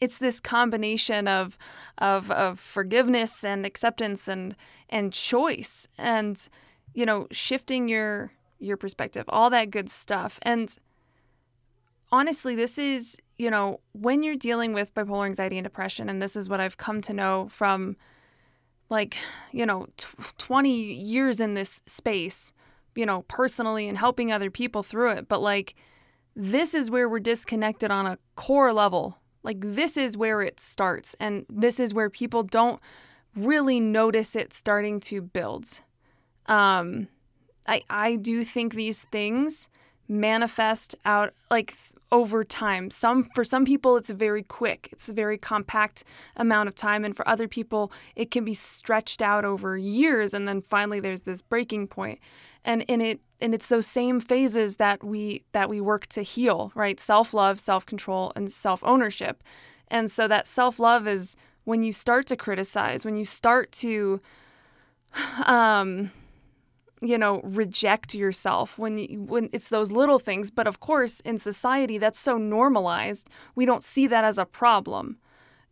it's 0.00 0.18
this 0.18 0.40
combination 0.40 1.28
of, 1.28 1.56
of, 1.98 2.30
of 2.30 2.58
forgiveness 2.58 3.44
and 3.44 3.64
acceptance 3.64 4.28
and, 4.28 4.56
and 4.88 5.12
choice 5.12 5.86
and, 5.96 6.48
you 6.94 7.06
know, 7.06 7.28
shifting 7.30 7.88
your, 7.88 8.32
your 8.58 8.76
perspective, 8.76 9.24
all 9.28 9.50
that 9.50 9.70
good 9.70 9.90
stuff. 9.90 10.38
And 10.42 10.76
honestly, 12.10 12.54
this 12.54 12.78
is, 12.78 13.16
you 13.36 13.50
know, 13.50 13.80
when 13.92 14.22
you're 14.22 14.36
dealing 14.36 14.72
with 14.72 14.94
bipolar 14.94 15.26
anxiety 15.26 15.56
and 15.58 15.64
depression, 15.64 16.08
and 16.08 16.20
this 16.20 16.36
is 16.36 16.48
what 16.48 16.60
I've 16.60 16.76
come 16.76 17.00
to 17.02 17.12
know 17.12 17.48
from 17.50 17.96
like, 18.90 19.16
you 19.52 19.64
know, 19.64 19.86
t- 19.96 20.08
20 20.38 20.70
years 20.70 21.40
in 21.40 21.54
this 21.54 21.80
space, 21.86 22.52
you 22.94 23.06
know, 23.06 23.22
personally 23.28 23.88
and 23.88 23.98
helping 23.98 24.32
other 24.32 24.50
people 24.50 24.82
through 24.82 25.10
it. 25.12 25.28
But 25.28 25.42
like, 25.42 25.74
this 26.34 26.74
is 26.74 26.90
where 26.90 27.08
we're 27.08 27.20
disconnected 27.20 27.90
on 27.90 28.06
a 28.06 28.18
core 28.36 28.72
level. 28.72 29.18
Like, 29.42 29.58
this 29.60 29.96
is 29.96 30.16
where 30.16 30.40
it 30.42 30.60
starts. 30.60 31.16
And 31.18 31.44
this 31.48 31.80
is 31.80 31.92
where 31.92 32.08
people 32.08 32.42
don't 32.42 32.80
really 33.36 33.80
notice 33.80 34.36
it 34.36 34.52
starting 34.52 35.00
to 35.00 35.20
build. 35.20 35.80
Um, 36.46 37.08
I, 37.66 37.82
I 37.88 38.16
do 38.16 38.44
think 38.44 38.74
these 38.74 39.04
things 39.04 39.68
manifest 40.08 40.94
out 41.04 41.32
like 41.50 41.74
over 42.12 42.44
time. 42.44 42.90
Some 42.90 43.24
for 43.34 43.42
some 43.42 43.64
people 43.64 43.96
it's 43.96 44.10
very 44.10 44.42
quick. 44.42 44.90
It's 44.92 45.08
a 45.08 45.14
very 45.14 45.38
compact 45.38 46.04
amount 46.36 46.68
of 46.68 46.74
time 46.74 47.04
and 47.04 47.16
for 47.16 47.26
other 47.26 47.48
people 47.48 47.90
it 48.14 48.30
can 48.30 48.44
be 48.44 48.54
stretched 48.54 49.22
out 49.22 49.44
over 49.44 49.76
years 49.78 50.34
and 50.34 50.46
then 50.46 50.60
finally 50.60 51.00
there's 51.00 51.22
this 51.22 51.42
breaking 51.42 51.88
point. 51.88 52.20
And 52.64 52.82
in 52.82 53.00
it 53.00 53.20
and 53.40 53.54
it's 53.54 53.66
those 53.66 53.86
same 53.86 54.20
phases 54.20 54.76
that 54.76 55.02
we 55.02 55.42
that 55.52 55.68
we 55.68 55.80
work 55.80 56.06
to 56.08 56.22
heal, 56.22 56.70
right? 56.74 57.00
Self-love, 57.00 57.58
self-control 57.58 58.32
and 58.36 58.52
self-ownership. 58.52 59.42
And 59.88 60.10
so 60.10 60.28
that 60.28 60.46
self-love 60.46 61.08
is 61.08 61.36
when 61.64 61.82
you 61.82 61.92
start 61.92 62.26
to 62.26 62.36
criticize, 62.36 63.04
when 63.04 63.16
you 63.16 63.24
start 63.24 63.72
to 63.72 64.20
um 65.46 66.12
you 67.02 67.18
know 67.18 67.40
reject 67.42 68.14
yourself 68.14 68.78
when 68.78 68.96
you, 68.96 69.20
when 69.22 69.50
it's 69.52 69.68
those 69.68 69.90
little 69.90 70.20
things 70.20 70.50
but 70.50 70.66
of 70.68 70.78
course 70.80 71.20
in 71.20 71.36
society 71.36 71.98
that's 71.98 72.18
so 72.18 72.38
normalized 72.38 73.28
we 73.56 73.66
don't 73.66 73.82
see 73.82 74.06
that 74.06 74.24
as 74.24 74.38
a 74.38 74.46
problem. 74.46 75.18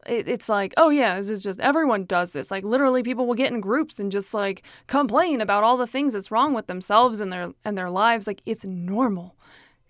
It, 0.07 0.29
it's 0.29 0.49
like 0.49 0.75
oh 0.77 0.89
yeah 0.91 1.15
this 1.17 1.31
is 1.31 1.43
just 1.43 1.61
everyone 1.61 2.05
does 2.05 2.33
this. 2.33 2.51
Like 2.51 2.65
literally 2.65 3.03
people 3.03 3.27
will 3.27 3.35
get 3.35 3.53
in 3.53 3.61
groups 3.61 4.01
and 4.01 4.11
just 4.11 4.35
like 4.35 4.63
complain 4.89 5.41
about 5.41 5.63
all 5.63 5.77
the 5.77 5.87
things 5.87 6.15
that's 6.15 6.31
wrong 6.31 6.53
with 6.53 6.67
themselves 6.67 7.21
and 7.21 7.33
their 7.33 7.53
and 7.65 7.79
their 7.79 7.91
lives. 7.91 8.27
Like 8.27 8.43
it's 8.45 8.65
normal. 8.65 9.37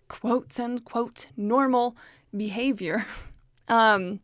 Quotes 0.09 0.59
and 0.59 0.85
quote 0.85 1.27
normal 1.37 1.97
behavior. 2.37 3.07
Um 3.69 4.19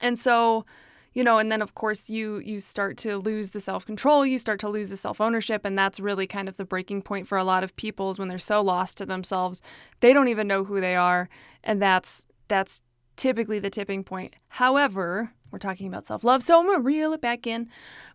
and 0.00 0.16
so 0.16 0.64
you 1.12 1.24
know 1.24 1.38
and 1.38 1.50
then 1.50 1.62
of 1.62 1.74
course 1.74 2.08
you 2.08 2.38
you 2.38 2.60
start 2.60 2.96
to 2.96 3.18
lose 3.18 3.50
the 3.50 3.60
self-control 3.60 4.24
you 4.24 4.38
start 4.38 4.60
to 4.60 4.68
lose 4.68 4.90
the 4.90 4.96
self-ownership 4.96 5.64
and 5.64 5.76
that's 5.76 6.00
really 6.00 6.26
kind 6.26 6.48
of 6.48 6.56
the 6.56 6.64
breaking 6.64 7.02
point 7.02 7.26
for 7.26 7.38
a 7.38 7.44
lot 7.44 7.64
of 7.64 7.74
people 7.76 8.10
is 8.10 8.18
when 8.18 8.28
they're 8.28 8.38
so 8.38 8.60
lost 8.60 8.98
to 8.98 9.06
themselves 9.06 9.60
they 10.00 10.12
don't 10.12 10.28
even 10.28 10.46
know 10.46 10.64
who 10.64 10.80
they 10.80 10.96
are 10.96 11.28
and 11.64 11.80
that's 11.80 12.26
that's 12.48 12.82
typically 13.16 13.58
the 13.58 13.70
tipping 13.70 14.02
point. 14.02 14.34
However 14.48 15.32
we're 15.50 15.58
talking 15.58 15.88
about 15.88 16.06
self-love 16.06 16.42
so 16.44 16.60
i'm 16.60 16.66
gonna 16.66 16.80
reel 16.80 17.12
it 17.12 17.20
back 17.20 17.44
in 17.44 17.68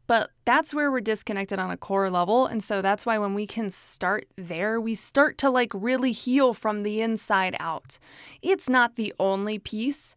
but 0.07 0.29
that's 0.45 0.73
where 0.73 0.89
we're 0.89 1.01
disconnected 1.01 1.59
on 1.59 1.69
a 1.69 1.75
core 1.75 2.09
level 2.09 2.45
and 2.45 2.63
so 2.63 2.81
that's 2.81 3.05
why 3.05 3.17
when 3.17 3.33
we 3.33 3.45
can 3.45 3.69
start 3.69 4.25
there 4.37 4.79
we 4.79 4.95
start 4.95 5.37
to 5.37 5.49
like 5.49 5.71
really 5.73 6.13
heal 6.13 6.53
from 6.53 6.83
the 6.83 7.01
inside 7.01 7.55
out. 7.59 7.99
It's 8.41 8.69
not 8.69 8.95
the 8.95 9.13
only 9.19 9.59
piece 9.59 10.15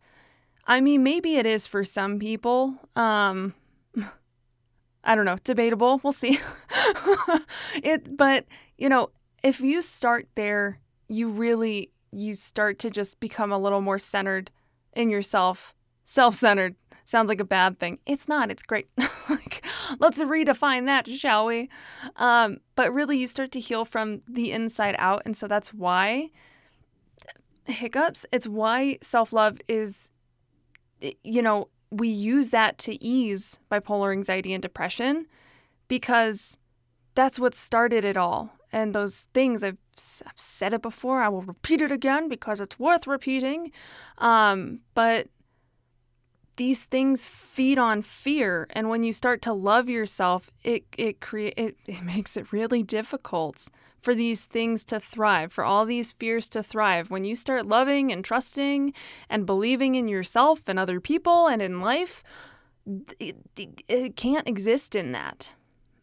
I 0.68 0.82
mean, 0.82 1.02
maybe 1.02 1.36
it 1.36 1.46
is 1.46 1.66
for 1.66 1.82
some 1.82 2.18
people. 2.18 2.74
Um, 2.94 3.54
I 5.02 5.14
don't 5.14 5.24
know, 5.24 5.38
debatable. 5.42 6.00
We'll 6.04 6.12
see. 6.12 6.38
it, 7.82 8.16
but 8.16 8.44
you 8.76 8.90
know, 8.90 9.08
if 9.42 9.60
you 9.60 9.80
start 9.80 10.28
there, 10.34 10.78
you 11.08 11.30
really 11.30 11.90
you 12.12 12.34
start 12.34 12.78
to 12.80 12.90
just 12.90 13.18
become 13.18 13.50
a 13.50 13.58
little 13.58 13.80
more 13.80 13.98
centered 13.98 14.50
in 14.92 15.10
yourself. 15.10 15.74
Self-centered 16.04 16.74
sounds 17.04 17.28
like 17.28 17.40
a 17.40 17.44
bad 17.44 17.78
thing. 17.78 17.98
It's 18.06 18.28
not. 18.28 18.50
It's 18.50 18.62
great. 18.62 18.88
like, 19.30 19.64
let's 19.98 20.22
redefine 20.22 20.86
that, 20.86 21.06
shall 21.06 21.46
we? 21.46 21.68
Um, 22.16 22.58
but 22.76 22.92
really, 22.92 23.18
you 23.18 23.26
start 23.26 23.52
to 23.52 23.60
heal 23.60 23.84
from 23.84 24.22
the 24.28 24.52
inside 24.52 24.96
out, 24.98 25.22
and 25.24 25.36
so 25.36 25.46
that's 25.46 25.72
why 25.72 26.30
hiccups. 27.66 28.24
It's 28.32 28.46
why 28.48 28.98
self-love 29.02 29.58
is 29.68 30.10
you 31.00 31.42
know, 31.42 31.68
we 31.90 32.08
use 32.08 32.50
that 32.50 32.78
to 32.78 33.02
ease 33.02 33.58
bipolar 33.70 34.12
anxiety 34.12 34.52
and 34.52 34.62
depression 34.62 35.26
because 35.88 36.58
that's 37.14 37.38
what 37.38 37.54
started 37.54 38.04
it 38.04 38.16
all. 38.16 38.50
And 38.72 38.94
those 38.94 39.26
things, 39.32 39.64
I've, 39.64 39.78
I've 40.26 40.32
said 40.38 40.74
it 40.74 40.82
before, 40.82 41.22
I 41.22 41.28
will 41.28 41.42
repeat 41.42 41.80
it 41.80 41.90
again 41.90 42.28
because 42.28 42.60
it's 42.60 42.78
worth 42.78 43.06
repeating. 43.06 43.72
Um, 44.18 44.80
but 44.94 45.28
these 46.58 46.84
things 46.84 47.26
feed 47.26 47.78
on 47.78 48.02
fear 48.02 48.66
and 48.70 48.90
when 48.90 49.02
you 49.02 49.12
start 49.12 49.40
to 49.40 49.52
love 49.52 49.88
yourself 49.88 50.50
it 50.62 50.84
it 50.98 51.20
create 51.20 51.54
it, 51.56 51.76
it 51.86 52.02
makes 52.02 52.36
it 52.36 52.52
really 52.52 52.82
difficult 52.82 53.68
for 54.00 54.14
these 54.14 54.44
things 54.44 54.84
to 54.84 55.00
thrive, 55.00 55.52
for 55.52 55.64
all 55.64 55.84
these 55.84 56.12
fears 56.12 56.48
to 56.50 56.62
thrive. 56.62 57.10
When 57.10 57.24
you 57.24 57.34
start 57.34 57.66
loving 57.66 58.12
and 58.12 58.24
trusting 58.24 58.92
and 59.28 59.46
believing 59.46 59.96
in 59.96 60.08
yourself 60.08 60.68
and 60.68 60.78
other 60.78 61.00
people 61.00 61.48
and 61.48 61.60
in 61.60 61.80
life, 61.80 62.22
it, 63.18 63.36
it, 63.56 63.82
it 63.88 64.16
can't 64.16 64.48
exist 64.48 64.94
in 64.94 65.12
that. 65.12 65.52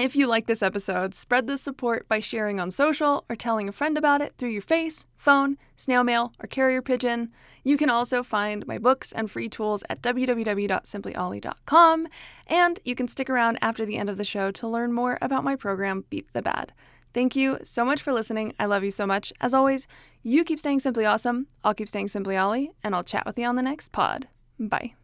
if 0.00 0.16
you 0.16 0.26
like 0.26 0.46
this 0.46 0.62
episode, 0.62 1.14
spread 1.14 1.46
the 1.46 1.58
support 1.58 2.08
by 2.08 2.20
sharing 2.20 2.58
on 2.58 2.70
social 2.70 3.24
or 3.28 3.36
telling 3.36 3.68
a 3.68 3.72
friend 3.72 3.98
about 3.98 4.22
it 4.22 4.34
through 4.38 4.50
your 4.50 4.62
face, 4.62 5.04
phone, 5.16 5.58
snail 5.76 6.04
mail, 6.04 6.32
or 6.38 6.46
carrier 6.46 6.80
pigeon. 6.80 7.30
You 7.64 7.76
can 7.76 7.90
also 7.90 8.22
find 8.22 8.66
my 8.66 8.78
books 8.78 9.12
and 9.12 9.30
free 9.30 9.48
tools 9.48 9.82
at 9.90 10.02
www.simplyolly.com, 10.02 12.06
and 12.46 12.80
you 12.84 12.94
can 12.94 13.08
stick 13.08 13.28
around 13.28 13.58
after 13.60 13.84
the 13.84 13.96
end 13.96 14.08
of 14.08 14.16
the 14.16 14.24
show 14.24 14.50
to 14.50 14.68
learn 14.68 14.92
more 14.92 15.18
about 15.20 15.44
my 15.44 15.56
program, 15.56 16.04
Beat 16.08 16.32
the 16.32 16.42
Bad. 16.42 16.72
Thank 17.12 17.34
you 17.34 17.58
so 17.62 17.84
much 17.84 18.02
for 18.02 18.12
listening. 18.12 18.54
I 18.58 18.66
love 18.66 18.84
you 18.84 18.90
so 18.90 19.06
much. 19.06 19.32
As 19.40 19.52
always, 19.52 19.86
you 20.22 20.44
keep 20.44 20.60
staying 20.60 20.80
simply 20.80 21.04
awesome. 21.04 21.48
I'll 21.64 21.74
keep 21.74 21.88
staying 21.88 22.08
simply 22.08 22.38
Olly, 22.38 22.70
and 22.82 22.94
I'll 22.94 23.04
chat 23.04 23.26
with 23.26 23.38
you 23.38 23.46
on 23.46 23.56
the 23.56 23.62
next 23.62 23.92
pod. 23.92 24.28
Bye. 24.58 24.94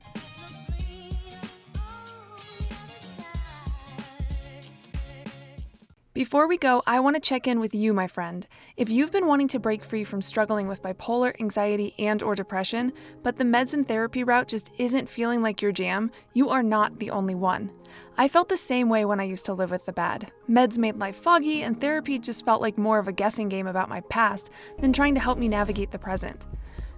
Before 6.17 6.49
we 6.49 6.57
go, 6.57 6.83
I 6.87 6.99
want 7.01 7.15
to 7.15 7.21
check 7.21 7.47
in 7.47 7.61
with 7.61 7.75
you, 7.75 7.93
my 7.93 8.07
friend. 8.07 8.49
If 8.79 8.89
you've 8.89 9.13
been 9.13 9.27
wanting 9.27 9.49
to 9.49 9.59
break 9.59 9.85
free 9.85 10.03
from 10.03 10.23
struggling 10.23 10.67
with 10.67 10.83
bipolar, 10.83 11.39
anxiety, 11.39 11.95
and 11.99 12.23
or 12.23 12.35
depression, 12.35 12.95
but 13.23 13.37
the 13.37 13.45
meds 13.45 13.75
and 13.75 13.87
therapy 13.87 14.25
route 14.25 14.49
just 14.49 14.73
isn't 14.79 15.11
feeling 15.11 15.43
like 15.43 15.61
your 15.61 15.73
jam, 15.73 16.11
you 16.33 16.49
are 16.49 16.63
not 16.63 17.01
the 17.01 17.11
only 17.11 17.35
one. 17.35 17.71
I 18.17 18.29
felt 18.29 18.49
the 18.49 18.57
same 18.57 18.89
way 18.89 19.05
when 19.05 19.21
I 19.21 19.25
used 19.25 19.45
to 19.45 19.53
live 19.53 19.71
with 19.71 19.85
the 19.85 19.93
bad. 19.93 20.33
Meds 20.49 20.79
made 20.79 20.97
life 20.97 21.17
foggy, 21.17 21.65
and 21.65 21.79
therapy 21.79 22.19
just 22.19 22.47
felt 22.47 22.63
like 22.63 22.79
more 22.79 22.99
of 22.99 23.09
a 23.09 23.13
guessing 23.13 23.51
game 23.51 23.67
about 23.67 23.91
my 23.91 24.01
past 24.01 24.49
than 24.79 24.95
trying 24.95 25.13
to 25.17 25.21
help 25.21 25.37
me 25.37 25.49
navigate 25.49 25.91
the 25.91 25.99
present. 25.99 26.47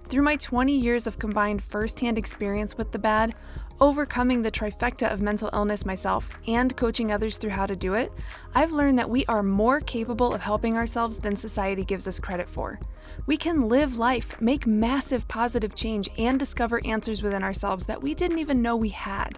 Through 0.09 0.23
my 0.23 0.37
20 0.37 0.75
years 0.75 1.05
of 1.05 1.19
combined 1.19 1.63
firsthand 1.63 2.17
experience 2.17 2.75
with 2.75 2.91
the 2.91 2.97
bad, 2.97 3.35
overcoming 3.79 4.41
the 4.41 4.49
trifecta 4.49 5.07
of 5.13 5.21
mental 5.21 5.51
illness 5.53 5.85
myself, 5.85 6.31
and 6.47 6.75
coaching 6.75 7.11
others 7.11 7.37
through 7.37 7.51
how 7.51 7.67
to 7.67 7.75
do 7.75 7.93
it, 7.93 8.11
I've 8.55 8.71
learned 8.71 8.97
that 8.97 9.11
we 9.11 9.23
are 9.27 9.43
more 9.43 9.81
capable 9.81 10.33
of 10.33 10.41
helping 10.41 10.75
ourselves 10.75 11.19
than 11.19 11.35
society 11.35 11.85
gives 11.85 12.07
us 12.07 12.19
credit 12.19 12.49
for. 12.49 12.79
We 13.27 13.37
can 13.37 13.69
live 13.69 13.97
life, 13.97 14.33
make 14.41 14.65
massive 14.65 15.27
positive 15.27 15.75
change, 15.75 16.09
and 16.17 16.39
discover 16.39 16.83
answers 16.85 17.21
within 17.21 17.43
ourselves 17.43 17.85
that 17.85 18.01
we 18.01 18.15
didn't 18.15 18.39
even 18.39 18.63
know 18.63 18.75
we 18.75 18.89
had. 18.89 19.37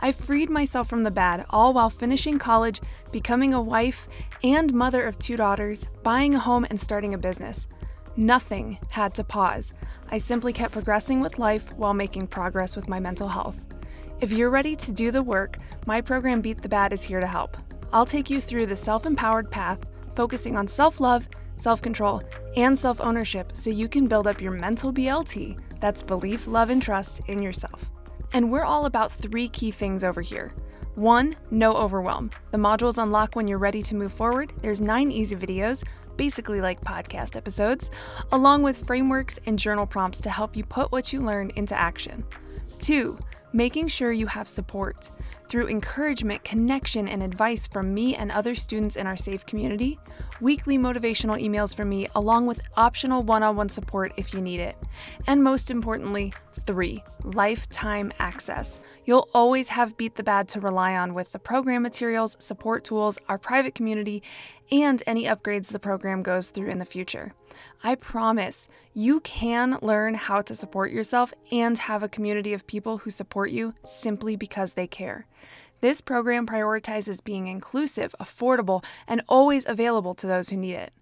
I 0.00 0.10
freed 0.10 0.50
myself 0.50 0.88
from 0.88 1.04
the 1.04 1.12
bad, 1.12 1.46
all 1.50 1.72
while 1.72 1.88
finishing 1.88 2.36
college, 2.36 2.80
becoming 3.12 3.54
a 3.54 3.62
wife 3.62 4.08
and 4.42 4.74
mother 4.74 5.04
of 5.04 5.20
two 5.20 5.36
daughters, 5.36 5.86
buying 6.02 6.34
a 6.34 6.40
home, 6.40 6.66
and 6.68 6.80
starting 6.80 7.14
a 7.14 7.18
business. 7.18 7.68
Nothing 8.20 8.76
had 8.90 9.14
to 9.14 9.24
pause. 9.24 9.72
I 10.10 10.18
simply 10.18 10.52
kept 10.52 10.74
progressing 10.74 11.22
with 11.22 11.38
life 11.38 11.72
while 11.72 11.94
making 11.94 12.26
progress 12.26 12.76
with 12.76 12.86
my 12.86 13.00
mental 13.00 13.28
health. 13.28 13.64
If 14.20 14.30
you're 14.30 14.50
ready 14.50 14.76
to 14.76 14.92
do 14.92 15.10
the 15.10 15.22
work, 15.22 15.56
my 15.86 16.02
program 16.02 16.42
Beat 16.42 16.60
the 16.60 16.68
Bad 16.68 16.92
is 16.92 17.02
here 17.02 17.20
to 17.20 17.26
help. 17.26 17.56
I'll 17.94 18.04
take 18.04 18.28
you 18.28 18.38
through 18.38 18.66
the 18.66 18.76
self 18.76 19.06
empowered 19.06 19.50
path, 19.50 19.78
focusing 20.16 20.58
on 20.58 20.68
self 20.68 21.00
love, 21.00 21.26
self 21.56 21.80
control, 21.80 22.22
and 22.56 22.78
self 22.78 23.00
ownership 23.00 23.56
so 23.56 23.70
you 23.70 23.88
can 23.88 24.06
build 24.06 24.26
up 24.26 24.42
your 24.42 24.52
mental 24.52 24.92
BLT 24.92 25.58
that's 25.80 26.02
belief, 26.02 26.46
love, 26.46 26.68
and 26.68 26.82
trust 26.82 27.22
in 27.28 27.42
yourself. 27.42 27.90
And 28.34 28.52
we're 28.52 28.64
all 28.64 28.84
about 28.84 29.10
three 29.10 29.48
key 29.48 29.70
things 29.70 30.04
over 30.04 30.20
here. 30.20 30.52
One, 30.94 31.34
no 31.50 31.74
overwhelm. 31.74 32.30
The 32.50 32.58
modules 32.58 33.02
unlock 33.02 33.34
when 33.34 33.48
you're 33.48 33.56
ready 33.56 33.82
to 33.84 33.94
move 33.94 34.12
forward. 34.12 34.52
There's 34.60 34.82
nine 34.82 35.10
easy 35.10 35.36
videos, 35.36 35.84
basically 36.20 36.60
like 36.60 36.82
podcast 36.82 37.34
episodes, 37.34 37.90
along 38.30 38.62
with 38.62 38.84
frameworks 38.84 39.38
and 39.46 39.58
journal 39.58 39.86
prompts 39.86 40.20
to 40.20 40.28
help 40.28 40.54
you 40.54 40.62
put 40.62 40.92
what 40.92 41.14
you 41.14 41.20
learn 41.20 41.50
into 41.56 41.74
action. 41.74 42.22
Two, 42.78 43.18
making 43.54 43.88
sure 43.88 44.12
you 44.12 44.26
have 44.26 44.46
support. 44.46 45.08
Through 45.50 45.66
encouragement, 45.66 46.44
connection, 46.44 47.08
and 47.08 47.24
advice 47.24 47.66
from 47.66 47.92
me 47.92 48.14
and 48.14 48.30
other 48.30 48.54
students 48.54 48.94
in 48.94 49.08
our 49.08 49.16
safe 49.16 49.44
community, 49.44 49.98
weekly 50.40 50.78
motivational 50.78 51.42
emails 51.44 51.74
from 51.74 51.88
me, 51.88 52.06
along 52.14 52.46
with 52.46 52.60
optional 52.76 53.24
one 53.24 53.42
on 53.42 53.56
one 53.56 53.68
support 53.68 54.12
if 54.16 54.32
you 54.32 54.40
need 54.40 54.60
it. 54.60 54.76
And 55.26 55.42
most 55.42 55.72
importantly, 55.72 56.32
three, 56.66 57.02
lifetime 57.24 58.12
access. 58.20 58.78
You'll 59.06 59.28
always 59.34 59.68
have 59.70 59.96
Beat 59.96 60.14
the 60.14 60.22
Bad 60.22 60.46
to 60.50 60.60
rely 60.60 60.94
on 60.94 61.14
with 61.14 61.32
the 61.32 61.40
program 61.40 61.82
materials, 61.82 62.36
support 62.38 62.84
tools, 62.84 63.18
our 63.28 63.36
private 63.36 63.74
community, 63.74 64.22
and 64.70 65.02
any 65.04 65.24
upgrades 65.24 65.72
the 65.72 65.80
program 65.80 66.22
goes 66.22 66.50
through 66.50 66.68
in 66.68 66.78
the 66.78 66.84
future. 66.84 67.34
I 67.82 67.96
promise 67.96 68.68
you 68.94 69.18
can 69.20 69.78
learn 69.82 70.14
how 70.14 70.42
to 70.42 70.54
support 70.54 70.92
yourself 70.92 71.34
and 71.50 71.76
have 71.76 72.04
a 72.04 72.08
community 72.08 72.52
of 72.52 72.68
people 72.68 72.98
who 72.98 73.10
support 73.10 73.50
you 73.50 73.74
simply 73.82 74.36
because 74.36 74.74
they 74.74 74.86
care. 74.86 75.26
This 75.80 76.00
program 76.00 76.46
prioritizes 76.46 77.24
being 77.24 77.46
inclusive, 77.46 78.14
affordable, 78.20 78.84
and 79.06 79.22
always 79.28 79.66
available 79.66 80.14
to 80.14 80.26
those 80.26 80.50
who 80.50 80.56
need 80.56 80.74
it. 80.74 80.92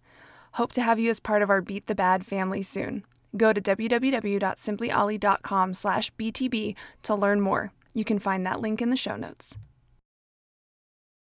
Hope 0.53 0.73
to 0.73 0.83
have 0.83 0.99
you 0.99 1.11
as 1.11 1.21
part 1.21 1.43
of 1.43 1.51
our 1.51 1.61
Beat 1.61 1.87
the 1.87 1.95
Bad 1.95 2.25
family 2.25 2.63
soon. 2.63 3.05
Go 3.37 3.53
to 3.53 3.61
www.simplyolly.com 3.61 5.75
slash 5.75 6.13
BTB 6.15 6.75
to 7.03 7.15
learn 7.15 7.41
more. 7.41 7.73
You 7.93 8.05
can 8.05 8.19
find 8.19 8.47
that 8.47 8.61
link 8.61 8.81
in 8.81 8.91
the 8.91 8.97
show 8.97 9.17
notes. 9.17 9.59